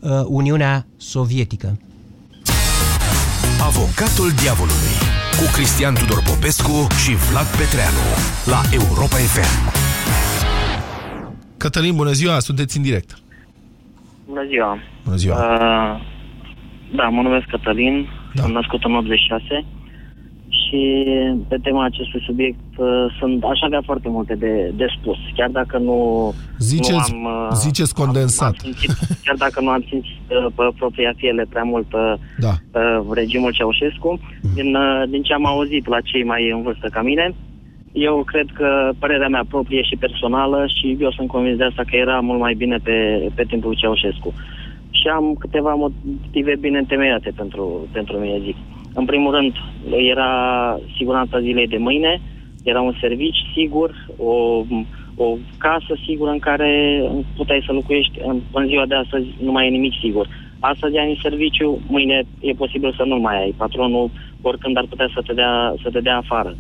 [0.01, 1.79] uh, Uniunea Sovietică.
[3.61, 4.95] Avocatul diavolului
[5.39, 8.05] cu Cristian Tudor Popescu și Vlad Petreanu
[8.53, 9.55] la Europa FM.
[11.57, 13.19] Cătălin, bună ziua, sunteți în direct.
[14.27, 14.79] Bună ziua.
[15.05, 15.37] Bună ziua.
[15.37, 16.01] Uh,
[16.95, 18.43] da, mă numesc Cătălin, da.
[18.43, 19.65] am născut în 86
[20.67, 21.05] și
[21.49, 22.87] pe tema acestui subiect uh,
[23.19, 25.99] sunt, aș avea foarte multe de, de spus, chiar dacă nu,
[26.59, 27.49] Ziceți, nu am...
[27.49, 28.49] uh, ziceți condensat.
[28.49, 28.91] Am simțit,
[29.25, 32.53] chiar dacă nu am simțit uh, pe propria piele prea mult uh, Da.
[32.81, 34.21] uh, regimul Ceaușescu,
[34.55, 37.35] din, uh, din ce am auzit la cei mai în vârstă ca mine,
[37.93, 41.97] eu cred că părerea mea proprie și personală și eu sunt convins de asta că
[41.97, 44.33] era mult mai bine pe, pe timpul lui Ceaușescu.
[44.91, 48.57] Și am câteva motive bine întemeiate pentru, pentru mine, zic.
[49.01, 49.53] În primul rând,
[50.15, 50.31] era
[50.97, 52.21] siguranța zilei de mâine,
[52.63, 54.33] era un servici sigur, o,
[55.17, 57.03] o casă sigură în care
[57.37, 58.19] puteai să locuiești.
[58.25, 60.29] În, în ziua de astăzi nu mai e nimic sigur.
[60.61, 63.55] Astăzi ai în serviciu, mâine e posibil să nu mai ai.
[63.57, 64.11] Patronul
[64.43, 66.57] oricând ar putea să te dea, să te dea afară.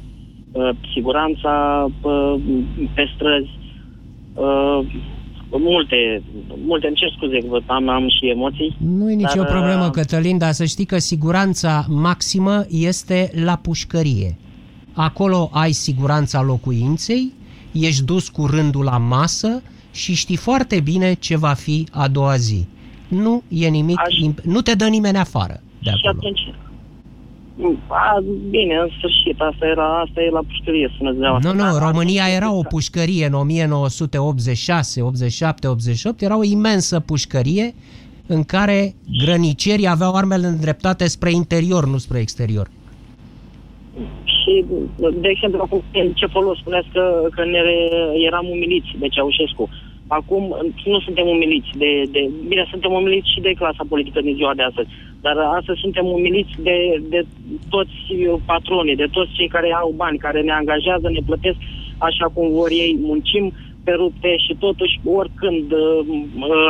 [0.53, 2.35] Uh, siguranța uh,
[2.95, 3.51] pe străzi,
[4.35, 4.81] uh,
[5.59, 6.23] multe,
[6.65, 8.77] multe, îmi cer scuze că am, am și emoții.
[8.79, 14.37] Nu e nicio dar, problemă, Cătălin, dar să știi că siguranța maximă este la pușcărie.
[14.93, 17.33] Acolo ai siguranța locuinței,
[17.73, 22.37] ești dus cu rândul la masă și știi foarte bine ce va fi a doua
[22.37, 22.67] zi.
[23.09, 24.15] Nu e nimic, Aș...
[24.45, 26.19] nu te dă nimeni afară de și acolo.
[26.19, 26.41] atunci,
[27.87, 31.85] a, bine, în sfârșit, asta era, asta e la pușcărie, spuneți Nu, dumneavoastră.
[31.85, 37.75] nu, România era o pușcărie în 1986, 87, 88, era o imensă pușcărie
[38.27, 42.69] în care grănicerii aveau armele îndreptate spre interior, nu spre exterior.
[44.25, 44.65] Și,
[45.21, 45.83] de exemplu, acum,
[46.15, 47.59] ce folos spuneați că, că ne
[48.27, 49.69] eram umiliți de Ceaușescu.
[50.09, 52.31] Acum nu suntem umiliți de, de...
[52.49, 54.89] Bine, suntem umiliți și de clasa politică din ziua de astăzi,
[55.21, 57.21] dar astăzi suntem umiliți de, de
[57.69, 57.97] toți
[58.45, 61.57] patronii, de toți cei care au bani, care ne angajează, ne plătesc
[61.99, 63.53] așa cum vor ei, muncim
[63.85, 65.99] pe rupte și totuși oricând uh,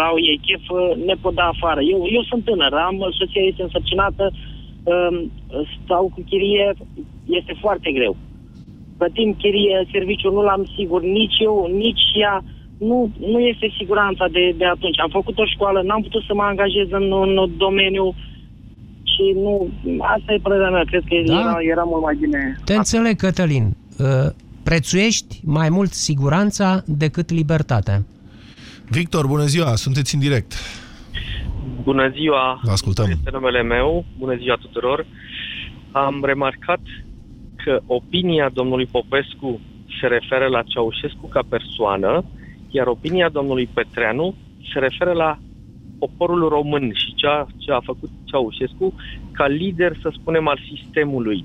[0.08, 1.80] au ei chef, uh, ne pot da afară.
[1.92, 5.12] Eu, eu sunt tânăr, am, soția este însărcinată, uh,
[5.76, 6.66] stau cu chirie,
[7.38, 8.16] este foarte greu.
[8.98, 12.44] Plătim chirie, serviciul nu l-am sigur, nici eu, nici ea,
[12.78, 15.00] nu, nu este siguranța de, de atunci.
[15.00, 18.14] Am făcut o școală, n-am putut să mă angajez în un domeniu
[19.02, 19.68] și nu,
[20.00, 21.40] asta e părerea mea, cred că Da?
[21.40, 22.56] era, era mult mai bine.
[22.64, 23.76] Te înțeleg, Cătălin.
[23.98, 24.06] Uh,
[24.64, 28.04] Prețuiești mai mult siguranța decât libertatea.
[28.88, 30.52] Victor, bună ziua, sunteți în direct.
[31.82, 32.60] Bună ziua!
[32.62, 33.06] Vă ascultăm.
[33.10, 34.04] Este numele meu.
[34.18, 35.06] Bună ziua tuturor!
[35.92, 36.80] Am remarcat
[37.64, 39.60] că opinia domnului Popescu
[40.00, 42.24] se referă la Ceaușescu ca persoană,
[42.76, 44.34] iar opinia domnului Petreanu
[44.72, 45.38] se referă la
[45.98, 48.94] poporul român și ceea ce a făcut Ceaușescu
[49.32, 51.44] ca lider, să spunem, al sistemului.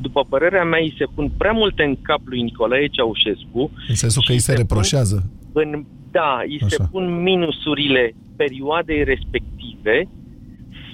[0.00, 3.70] După părerea mea, îi se pun prea multe în cap lui Nicolae Ceaușescu.
[3.88, 5.30] În sensul că îi se reproșează.
[5.52, 6.88] În, da, îi se Așa.
[6.90, 10.08] pun minusurile perioadei respective,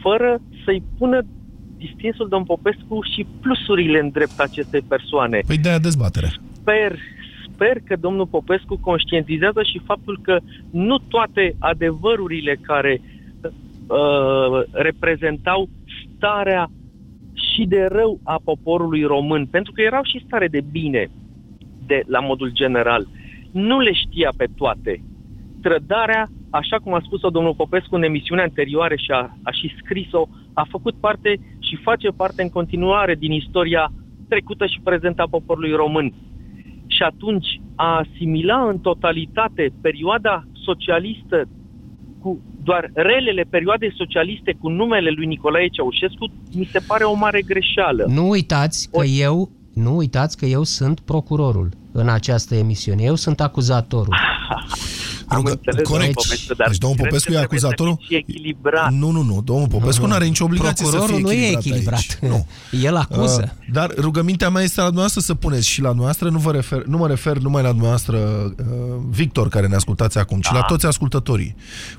[0.02, 1.18] fără să-i pună
[1.76, 5.38] distinsul domn Popescu și plusurile în drept acestei persoane.
[5.46, 6.28] Păi de-aia dezbatere.
[6.52, 6.98] Sper,
[7.60, 10.38] sper că domnul Popescu conștientizează și faptul că
[10.70, 15.68] nu toate adevărurile care uh, reprezentau
[16.16, 16.70] starea
[17.32, 21.10] și de rău a poporului român, pentru că erau și stare de bine
[21.86, 23.06] de, la modul general.
[23.52, 25.02] Nu le știa pe toate.
[25.62, 30.28] Trădarea, așa cum a spus-o domnul Popescu în emisiunea anterioară și a, a și scris-o,
[30.52, 33.92] a făcut parte și face parte în continuare din istoria
[34.28, 36.12] trecută și prezentă a poporului român.
[37.00, 41.48] Și atunci a asimila în totalitate perioada socialistă
[42.22, 47.42] cu doar relele perioadei socialiste cu numele lui Nicolae Ceaușescu, mi se pare o mare
[47.42, 48.04] greșeală.
[48.08, 53.02] Nu uitați că eu, nu uitați că eu sunt procurorul în această emisiune.
[53.02, 54.14] Eu sunt acuzatorul.
[55.26, 55.88] Am înțeles, corect.
[55.88, 58.04] domnul Popescu, dar Deci domnul cred Popescu că e trebuie să acuzatorul?
[58.06, 58.92] fie echilibrat.
[58.92, 59.42] Nu, nu, nu.
[59.44, 61.98] Domnul Popescu nu are nicio obligație să Procurorul fie nu e echilibrat.
[61.98, 62.18] echilibrat.
[62.22, 62.32] Aici.
[62.32, 62.46] Nu.
[62.80, 63.52] El acuză.
[63.58, 66.82] Uh, dar rugămintea mea este la dumneavoastră să puneți și la dumneavoastră, nu, vă refer,
[66.84, 68.54] nu mă refer numai la dumneavoastră, uh,
[69.10, 71.54] Victor, care ne ascultați acum, ci la toți ascultătorii.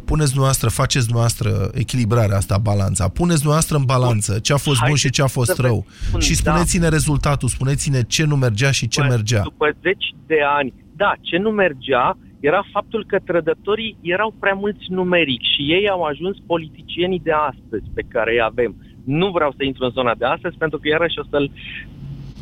[0.06, 3.08] Puneți dumneavoastră, faceți dumneavoastră echilibrarea asta, balanța.
[3.08, 5.67] Puneți dumneavoastră în balanță ce a fost bun Haideți și ce a fost să vă
[5.67, 5.86] rău.
[6.08, 6.51] spun, și da.
[6.51, 9.41] spuneți-ne rezultatul, spuneți-ne ce nu mergea și ce După- mergea.
[9.41, 14.86] După zeci de ani, da, ce nu mergea era faptul că trădătorii erau prea mulți
[14.88, 18.76] numeric și ei au ajuns politicienii de astăzi pe care îi avem.
[19.06, 21.52] Nu vreau să intru în zona de astăzi pentru că iarăși o să-l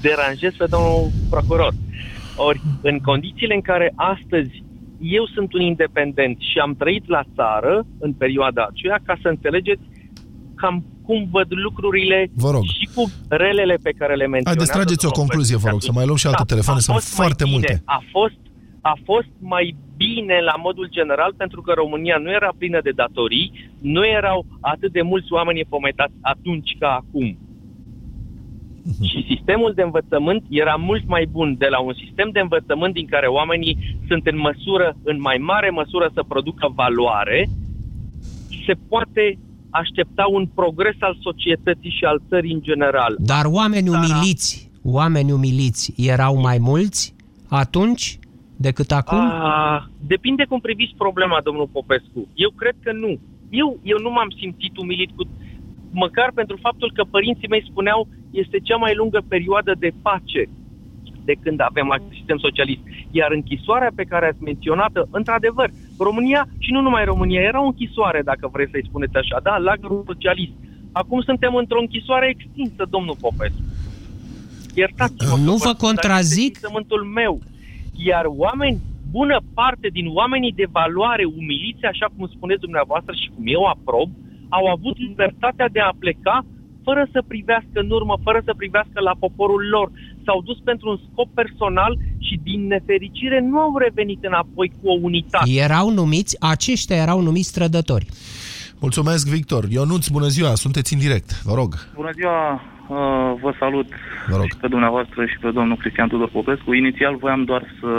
[0.02, 1.73] deranjez pe domnul procuror.
[2.36, 4.63] Ori, în condițiile în care astăzi
[4.99, 9.82] eu sunt un independent și am trăit la țară în perioada aceea, ca să înțelegeți
[10.62, 12.63] cam cum văd lucrurile Vă rog.
[12.77, 13.04] și cu
[13.44, 14.50] relele pe care le menționează.
[14.52, 16.86] Haideți, trageți o domnul concluzie, vă rog, să mai luăm și alte Da, telefoane, a
[16.86, 17.73] sunt fost mai foarte bine, multe.
[17.98, 18.40] A fost,
[18.92, 19.65] a fost mai
[20.04, 23.48] bine la modul general pentru că România nu era plină de datorii,
[23.96, 24.40] nu erau
[24.73, 27.27] atât de mulți oameni fometați atunci ca acum.
[29.10, 33.06] Și sistemul de învățământ era mult mai bun de la un sistem de învățământ din
[33.06, 33.77] care oamenii
[34.08, 37.50] sunt în măsură, în mai mare măsură să producă valoare,
[38.65, 39.38] se poate
[39.70, 43.15] aștepta un progres al societății și al țării în general.
[43.20, 47.15] Dar oameni umiliți, oameni umiliți erau mai mulți
[47.48, 48.20] atunci
[48.56, 49.20] decât acum?
[49.20, 52.28] A, depinde cum priviți problema, domnul Popescu.
[52.34, 53.20] Eu cred că nu.
[53.50, 55.24] Eu, eu nu m-am simțit umilit cu
[55.92, 60.44] măcar pentru faptul că părinții mei spuneau este cea mai lungă perioadă de pace
[61.30, 62.84] de când avem acest sistem socialist.
[63.19, 65.69] Iar închisoarea pe care ați menționat-o, într-adevăr,
[66.08, 70.04] România și nu numai România, era o închisoare, dacă vreți să-i spuneți așa, da, lagărul
[70.12, 70.56] socialist.
[71.02, 73.63] Acum suntem într-o închisoare extinsă, domnul Popescu.
[74.82, 75.36] Iertați-mă.
[75.50, 76.54] Nu vă contrazic.
[76.60, 77.34] Dar meu.
[78.10, 78.77] Iar oameni,
[79.17, 84.10] bună parte din oamenii de valoare umiliți, așa cum spuneți dumneavoastră și cum eu aprob,
[84.58, 86.38] au avut libertatea de a pleca
[86.90, 89.88] fără să privească în urmă, fără să privească la poporul lor.
[90.30, 94.96] S-au dus pentru un scop personal și din nefericire nu au revenit înapoi cu o
[95.02, 95.50] unitate.
[95.52, 98.06] Erau numiți, aceștia erau numiți strădători.
[98.80, 99.63] Mulțumesc, Victor.
[99.69, 101.71] Ionuț, bună ziua, sunteți în direct, vă rog.
[101.96, 103.88] Bună ziua, uh, vă salut
[104.30, 104.46] vă rog.
[104.46, 106.73] și pe dumneavoastră și pe domnul Cristian Tudor Popescu.
[106.73, 107.92] Inițial voiam doar să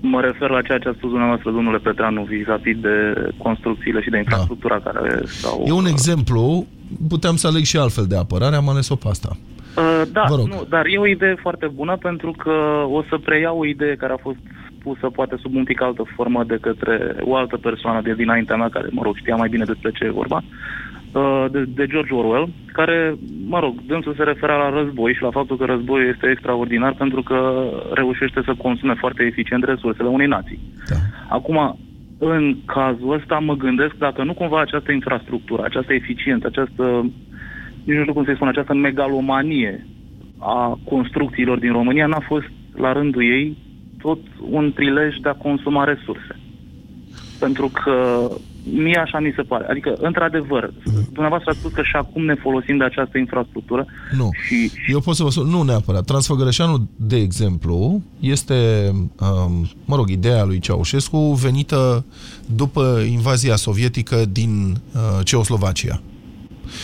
[0.00, 2.96] mă refer la ceea ce a spus dumneavoastră, domnule Petreanu, vis-a-vis de
[3.36, 4.90] construcțiile și de infrastructura da.
[4.90, 5.64] care s-au...
[5.66, 6.66] E un exemplu,
[7.08, 9.36] puteam să aleg și altfel de apărare, am ales-o pe asta.
[9.78, 10.46] Uh, da, Vă rog.
[10.46, 14.12] Nu, dar e o idee foarte bună pentru că o să preiau o idee care
[14.12, 14.38] a fost
[14.82, 18.68] pusă poate sub un pic altă formă de către o altă persoană de dinaintea mea
[18.68, 20.42] care, mă rog, știa mai bine despre ce e vorba,
[21.12, 23.14] uh, de, de George Orwell, care,
[23.46, 27.22] mă rog, dânsul se referea la război și la faptul că războiul este extraordinar pentru
[27.22, 30.60] că reușește să consume foarte eficient resursele unei nații.
[30.88, 30.96] Da.
[31.28, 31.78] Acum,
[32.18, 37.10] în cazul ăsta mă gândesc dacă nu cumva această infrastructură, această eficiență, această,
[37.88, 39.86] nici nu știu cum să spun, această megalomanie
[40.38, 43.56] a construcțiilor din România n-a fost la rândul ei
[43.98, 44.18] tot
[44.50, 46.34] un prilej de a consuma resurse.
[47.38, 48.28] Pentru că
[48.72, 49.66] mie așa mi se pare.
[49.68, 50.72] Adică, într-adevăr,
[51.12, 53.86] dumneavoastră ați spus că și acum ne folosim de această infrastructură.
[54.16, 54.28] Nu.
[54.46, 54.70] Și...
[54.90, 56.04] Eu pot să vă spun, nu neapărat.
[56.04, 58.54] Transfăgărășanu, de exemplu, este,
[58.92, 62.04] um, mă rog, ideea lui Ceaușescu venită
[62.54, 64.50] după invazia sovietică din
[64.94, 66.00] uh, Ceoslovacia.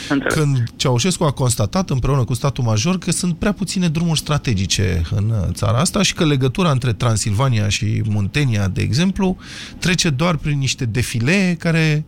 [0.09, 0.33] Înțeleg.
[0.33, 5.31] Când Ceaușescu a constatat împreună cu statul major că sunt prea puține drumuri strategice în
[5.31, 9.37] uh, țara asta și că legătura între Transilvania și Muntenia, de exemplu,
[9.79, 12.05] trece doar prin niște defilee care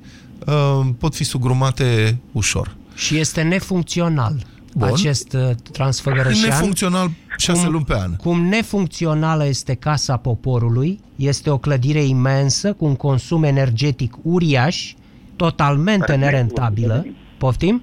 [0.46, 2.76] uh, pot fi sugrumate ușor.
[2.94, 4.46] Și este nefuncțional.
[4.74, 4.88] Bun.
[4.88, 6.48] acest uh, transfăgărășean.
[6.48, 8.16] Nefuncțional șase cum, luni pe an.
[8.16, 14.94] Cum nefuncțională este Casa Poporului, este o clădire imensă, cu un consum energetic uriaș,
[15.36, 17.06] totalmente nerentabilă.
[17.39, 17.82] Poftim?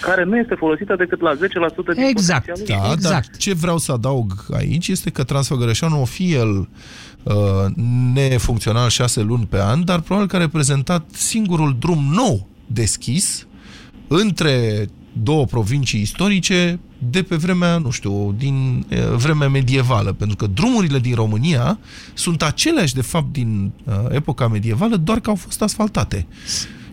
[0.00, 1.36] care nu este folosită decât la 10%
[1.94, 3.00] din exact, da, exact.
[3.02, 6.68] Dar ce vreau să adaug aici este că Transfăgărășanul o fi el
[7.22, 7.34] uh,
[8.14, 13.46] nefuncțional 6 luni pe an, dar probabil că a reprezentat singurul drum nou deschis
[14.08, 14.86] între
[15.22, 16.78] două provincii istorice
[17.10, 21.78] de pe vremea, nu știu, din uh, vremea medievală, pentru că drumurile din România
[22.14, 26.26] sunt aceleași, de fapt, din uh, epoca medievală, doar că au fost asfaltate.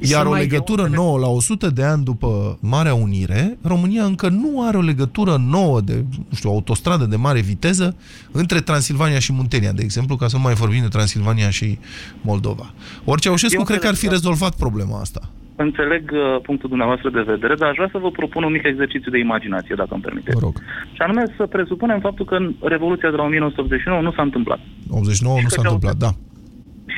[0.10, 4.78] Iar o legătură nouă la 100 de ani după Marea Unire, România încă nu are
[4.78, 7.96] o legătură nouă de, nu știu, autostradă de mare viteză
[8.32, 11.80] între Transilvania și Muntenia, de exemplu, ca să nu mai vorbim de Transilvania și
[12.22, 12.74] Moldova.
[13.04, 15.22] Orice Ceaușescu cred că ar fi rezolvat problema asta.
[15.56, 19.12] Înțeleg uh, punctul dumneavoastră de vedere, dar aș vrea să vă propun un mic exercițiu
[19.12, 20.38] de imaginație, dacă îmi permiteți.
[20.40, 20.56] Vă rog.
[20.94, 24.60] Și anume să presupunem faptul că în Revoluția de la 1989 nu s-a întâmplat.
[24.90, 26.12] 89 nu s-a întâmplat, da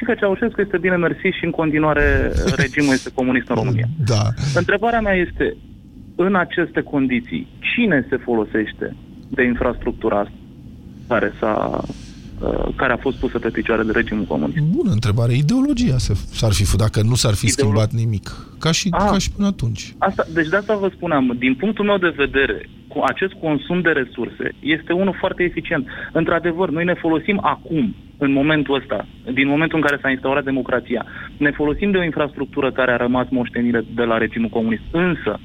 [0.04, 2.32] și că Ceaușescu este bine mersi și în continuare
[2.64, 3.88] regimul este comunist în România.
[4.06, 4.24] Da.
[4.56, 5.56] Întrebarea mea este,
[6.16, 8.96] în aceste condiții, cine se folosește
[9.28, 10.32] de infrastructura
[11.08, 11.84] care s-a
[12.40, 14.58] uh, care a fost pusă pe picioare de regimul comunist.
[14.60, 15.34] Bună întrebare.
[15.34, 15.98] Ideologia
[16.40, 17.70] s-ar fi făcut, dacă nu s-ar fi Ideolo...
[17.70, 18.28] schimbat nimic.
[18.60, 19.94] Ca și, A, ca și până atunci.
[19.98, 23.90] Asta, deci de asta vă spuneam, din punctul meu de vedere, cu acest consum de
[23.90, 25.88] resurse este unul foarte eficient.
[26.12, 31.06] Într-adevăr, noi ne folosim acum în momentul ăsta, din momentul în care s-a instaurat democrația,
[31.38, 34.84] ne folosim de o infrastructură care a rămas moștenire de la regimul comunist.
[34.92, 35.40] Însă,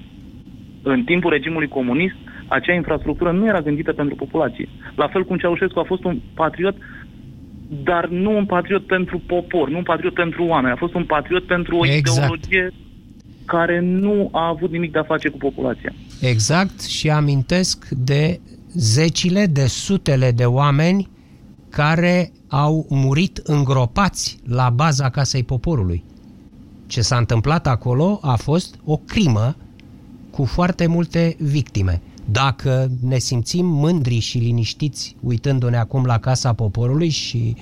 [0.83, 2.15] în timpul regimului comunist,
[2.47, 4.69] acea infrastructură nu era gândită pentru populație.
[4.95, 6.77] La fel cum Ceaușescu a fost un patriot,
[7.83, 11.45] dar nu un patriot pentru popor, nu un patriot pentru oameni, a fost un patriot
[11.45, 12.19] pentru o exact.
[12.19, 12.71] ideologie
[13.45, 15.93] care nu a avut nimic de a face cu populația.
[16.21, 18.41] Exact, și amintesc de
[18.73, 21.09] zecile, de sutele de oameni
[21.71, 26.05] care au murit îngropați la baza Casei Poporului.
[26.87, 29.57] Ce s-a întâmplat acolo a fost o crimă
[30.31, 32.03] cu foarte multe victime.
[32.31, 37.57] Dacă ne simțim mândri și liniștiți uitându-ne acum la Casa Poporului și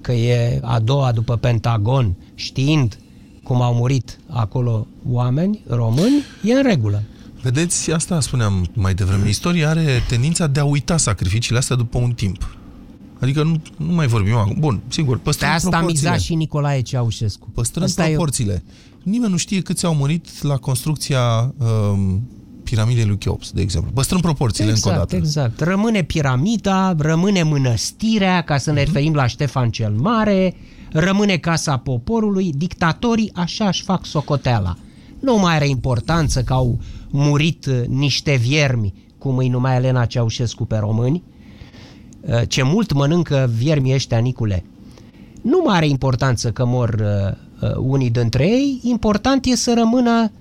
[0.00, 2.98] că e a doua după Pentagon, știind
[3.42, 7.02] cum au murit acolo oameni români, e în regulă.
[7.42, 9.28] Vedeți, asta spuneam mai devreme.
[9.28, 12.59] Istoria are tendința de a uita sacrificiile astea după un timp.
[13.20, 14.56] Adică nu, nu mai vorbim acum.
[14.58, 16.10] Bun, sigur, păstrăm Pe asta a proporțiile.
[16.10, 17.48] mizat și Nicolae Ceaușescu.
[17.54, 18.62] Păstrăm Asta e- proporțiile.
[19.02, 22.28] Nimeni nu știe câți au murit la construcția um,
[22.64, 23.90] piramidei lui Cheops, de exemplu.
[23.94, 25.16] Păstrăm proporțiile Exact, încă o dată.
[25.16, 25.60] exact.
[25.60, 28.86] Rămâne piramida, rămâne mănăstirea, ca să ne Mhm.
[28.92, 30.54] referim la Ștefan cel Mare,
[30.92, 34.76] rămâne Casa Poporului, dictatorii așa își fac socoteala.
[35.20, 36.78] Nu mai are importanță că au
[37.10, 41.29] murit uh, niște viermi, cum îi numea Elena Ceaușescu pe români, Uh,
[42.48, 44.64] ce mult mănâncă viermii ăștia, Nicule.
[45.42, 50.32] Nu mai are importanță că mor uh, uh, unii dintre ei, important e să rămână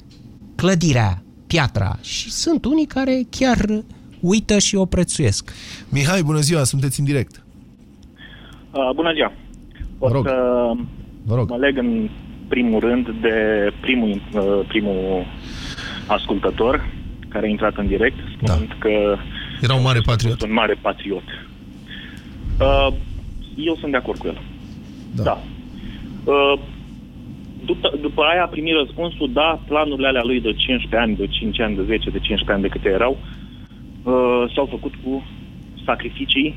[0.56, 1.98] clădirea, piatra.
[2.02, 3.66] Și sunt unii care chiar
[4.20, 5.52] uită și o prețuiesc.
[5.90, 7.44] Mihai, bună ziua, sunteți în direct.
[8.72, 9.32] Uh, bună ziua!
[10.00, 10.26] O Vă rog.
[10.28, 10.36] să
[11.26, 11.50] Vă rog.
[11.50, 12.10] mă leg în
[12.48, 13.34] primul rând de
[13.82, 15.26] primul, uh, primul
[16.08, 16.90] ascultător
[17.30, 18.76] care a intrat în direct, spunând da.
[18.80, 18.90] că
[19.62, 20.42] Era un mare patriot.
[20.42, 21.24] un mare patriot.
[22.60, 22.94] Uh,
[23.56, 24.38] eu sunt de acord cu el.
[25.16, 25.24] Da.
[25.24, 25.38] da.
[26.32, 26.60] Uh,
[27.66, 31.60] după, după aia a primit răspunsul, da, planurile alea lui de 15 ani, de 5
[31.60, 33.18] ani, de 10, de 15 ani, de câte erau,
[34.04, 35.24] uh, s-au făcut cu
[35.86, 36.56] sacrificii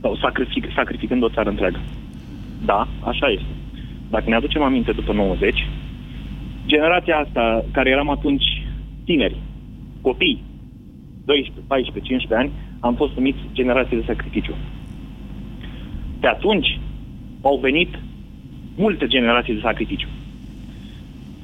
[0.00, 1.80] sau sacrific, sacrificând o țară întreagă.
[2.64, 3.52] Da, așa este.
[4.10, 5.66] Dacă ne aducem aminte după 90,
[6.66, 8.44] generația asta, care eram atunci
[9.04, 9.36] tineri,
[10.00, 10.42] copii,
[11.24, 14.54] 12, 14, 15 ani, am fost numiți generație de sacrificiu.
[16.22, 16.78] De atunci
[17.42, 17.98] au venit
[18.76, 20.08] multe generații de sacrificiu.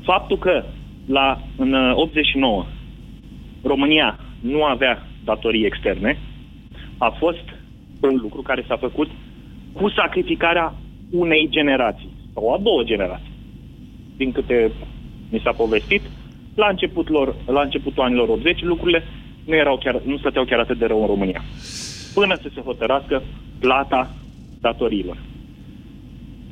[0.03, 0.65] Faptul că
[1.07, 2.67] la, în uh, 89
[3.63, 6.19] România nu avea datorii externe
[6.99, 7.45] a fost
[8.01, 9.11] un lucru care s-a făcut
[9.73, 10.75] cu sacrificarea
[11.11, 13.33] unei generații sau a două generații.
[14.17, 14.73] Din câte
[15.31, 16.03] mi s-a povestit,
[16.55, 19.03] la, început lor, la începutul anilor 80 lucrurile
[19.45, 21.43] nu, erau chiar, nu stăteau chiar atât de rău în România.
[22.15, 23.23] Până să se hotărască
[23.61, 24.11] plata
[24.61, 25.19] datoriilor.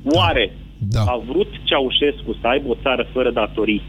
[0.04, 1.00] Oare da.
[1.00, 3.82] a vrut Ceaușescu să aibă o țară fără datorii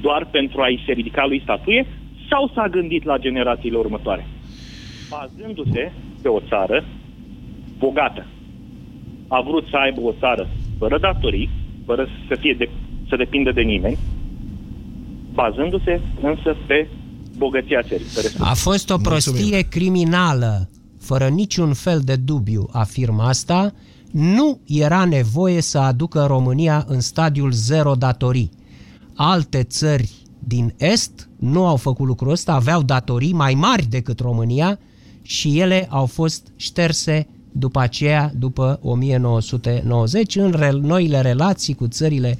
[0.00, 1.86] doar pentru a-i se ridica lui statuie
[2.30, 4.26] sau s-a gândit la generațiile următoare?
[5.10, 5.92] Bazându-se
[6.22, 6.84] pe o țară
[7.78, 8.26] bogată.
[9.28, 10.48] A vrut să aibă o țară
[10.78, 11.50] fără datorii,
[11.86, 12.68] fără să, fie de,
[13.08, 13.98] să depindă de nimeni,
[15.32, 16.88] bazându-se însă pe
[17.36, 18.06] bogăția țării.
[18.14, 18.50] pe resurse.
[18.50, 20.68] A fost o prostie criminală,
[21.02, 23.72] fără niciun fel de dubiu, afirm asta.
[24.10, 28.50] Nu era nevoie să aducă România în stadiul zero datorii.
[29.14, 34.78] Alte țări din Est nu au făcut lucrul ăsta, aveau datorii mai mari decât România
[35.22, 42.38] și ele au fost șterse după aceea, după 1990, în re- noile relații cu țările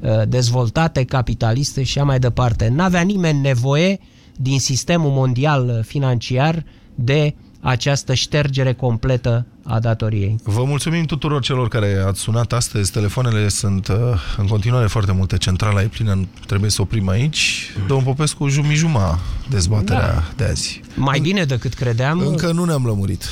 [0.00, 2.68] uh, dezvoltate, capitaliste și așa mai departe.
[2.68, 3.98] N-avea nimeni nevoie
[4.36, 7.34] din sistemul mondial uh, financiar de
[7.66, 10.36] această ștergere completă a datoriei.
[10.42, 12.92] Vă mulțumim tuturor celor care ați sunat astăzi.
[12.92, 13.96] Telefoanele sunt uh,
[14.36, 15.36] în continuare foarte multe.
[15.36, 17.70] Centrala e plină, trebuie să oprim aici.
[17.86, 19.18] Domnul Popescu, jumijuma
[19.50, 20.22] dezbaterea da.
[20.36, 20.80] de azi.
[20.94, 22.20] Mai bine decât credeam.
[22.20, 23.24] Încă nu ne-am lămurit.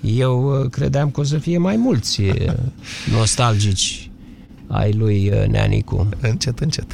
[0.00, 2.52] Eu uh, credeam că o să fie mai mulți uh,
[3.16, 4.10] nostalgici
[4.66, 6.08] ai lui uh, Neanicu.
[6.20, 6.92] Încet, încet.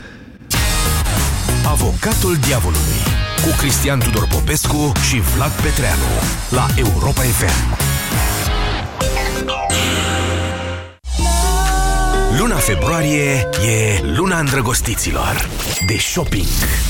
[1.64, 6.10] Avocatul diavolului cu Cristian Tudor Popescu și Vlad Petreanu
[6.50, 7.75] la Europa FM.
[12.46, 15.48] Luna februarie e luna îndrăgostiților.
[15.86, 16.46] De shopping.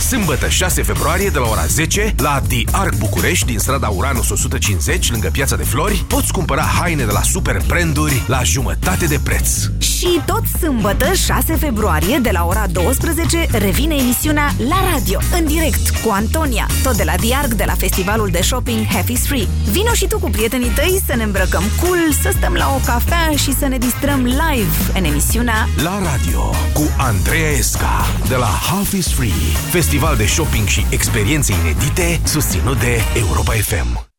[0.08, 5.10] Sâmbătă 6 februarie de la ora 10 la The Arc București din strada Uranus 150
[5.10, 9.48] lângă Piața de Flori poți cumpăra haine de la super branduri la jumătate de preț.
[9.78, 15.88] Și tot sâmbătă, 6 februarie, de la ora 12, revine emisiunea La Radio, în direct
[15.88, 19.46] cu Antonia, tot de la Diarg, de la festivalul de shopping Happy Free.
[19.70, 23.30] Vino și tu cu prietenii tăi să ne îmbrăcăm cool, să stăm la o cafea
[23.36, 25.04] și să ne distrăm live în
[25.46, 26.40] emisiunea La radio
[26.72, 29.30] cu Andreea Esca de la Half is Free,
[29.70, 34.15] festival de shopping și experiențe inedite susținut de Europa FM.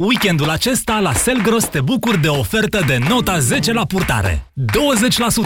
[0.00, 4.52] Weekendul acesta la Selgros te bucuri de o ofertă de nota 10 la purtare.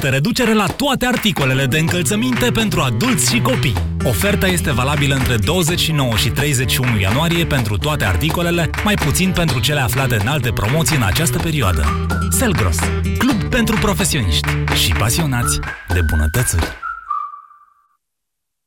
[0.06, 3.74] 20% reducere la toate articolele de încălțăminte pentru adulți și copii.
[4.04, 9.80] Oferta este valabilă între 29 și 31 ianuarie pentru toate articolele, mai puțin pentru cele
[9.80, 12.06] aflate în alte promoții în această perioadă.
[12.30, 12.78] Selgros,
[13.18, 14.48] club pentru profesioniști
[14.84, 16.66] și pasionați de bunătățuri.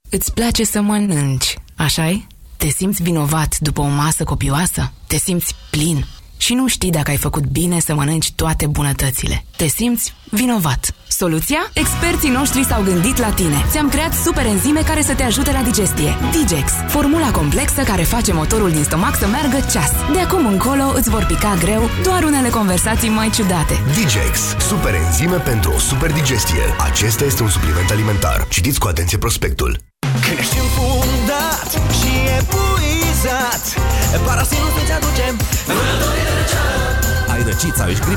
[0.09, 2.36] Îți place să mănânci, așa -i?
[2.58, 4.91] Te simți vinovat după o masă copioasă?
[5.08, 6.05] Te simți plin?
[6.38, 9.45] și nu știi dacă ai făcut bine să mănânci toate bunătățile.
[9.55, 10.93] Te simți vinovat.
[11.08, 11.72] Soluția?
[11.74, 13.66] Experții noștri s-au gândit la tine.
[13.70, 16.18] Ți-am creat super enzime care să te ajute la digestie.
[16.32, 19.91] Digex, formula complexă care face motorul din stomac să meargă ceas.
[20.14, 23.74] De acum încolo îți vor pica greu doar unele conversații mai ciudate.
[23.93, 26.64] Digex, super enzime pentru o super digestie.
[26.78, 28.47] Acesta este un supliment alimentar.
[28.49, 29.80] Citiți cu atenție prospectul.
[30.22, 33.63] Când ești înfundat și epuizat
[34.25, 35.33] Parasinul să-ți aducem
[35.67, 36.88] Vânătorii de răceală
[37.33, 38.05] Ai răcit sau ești grip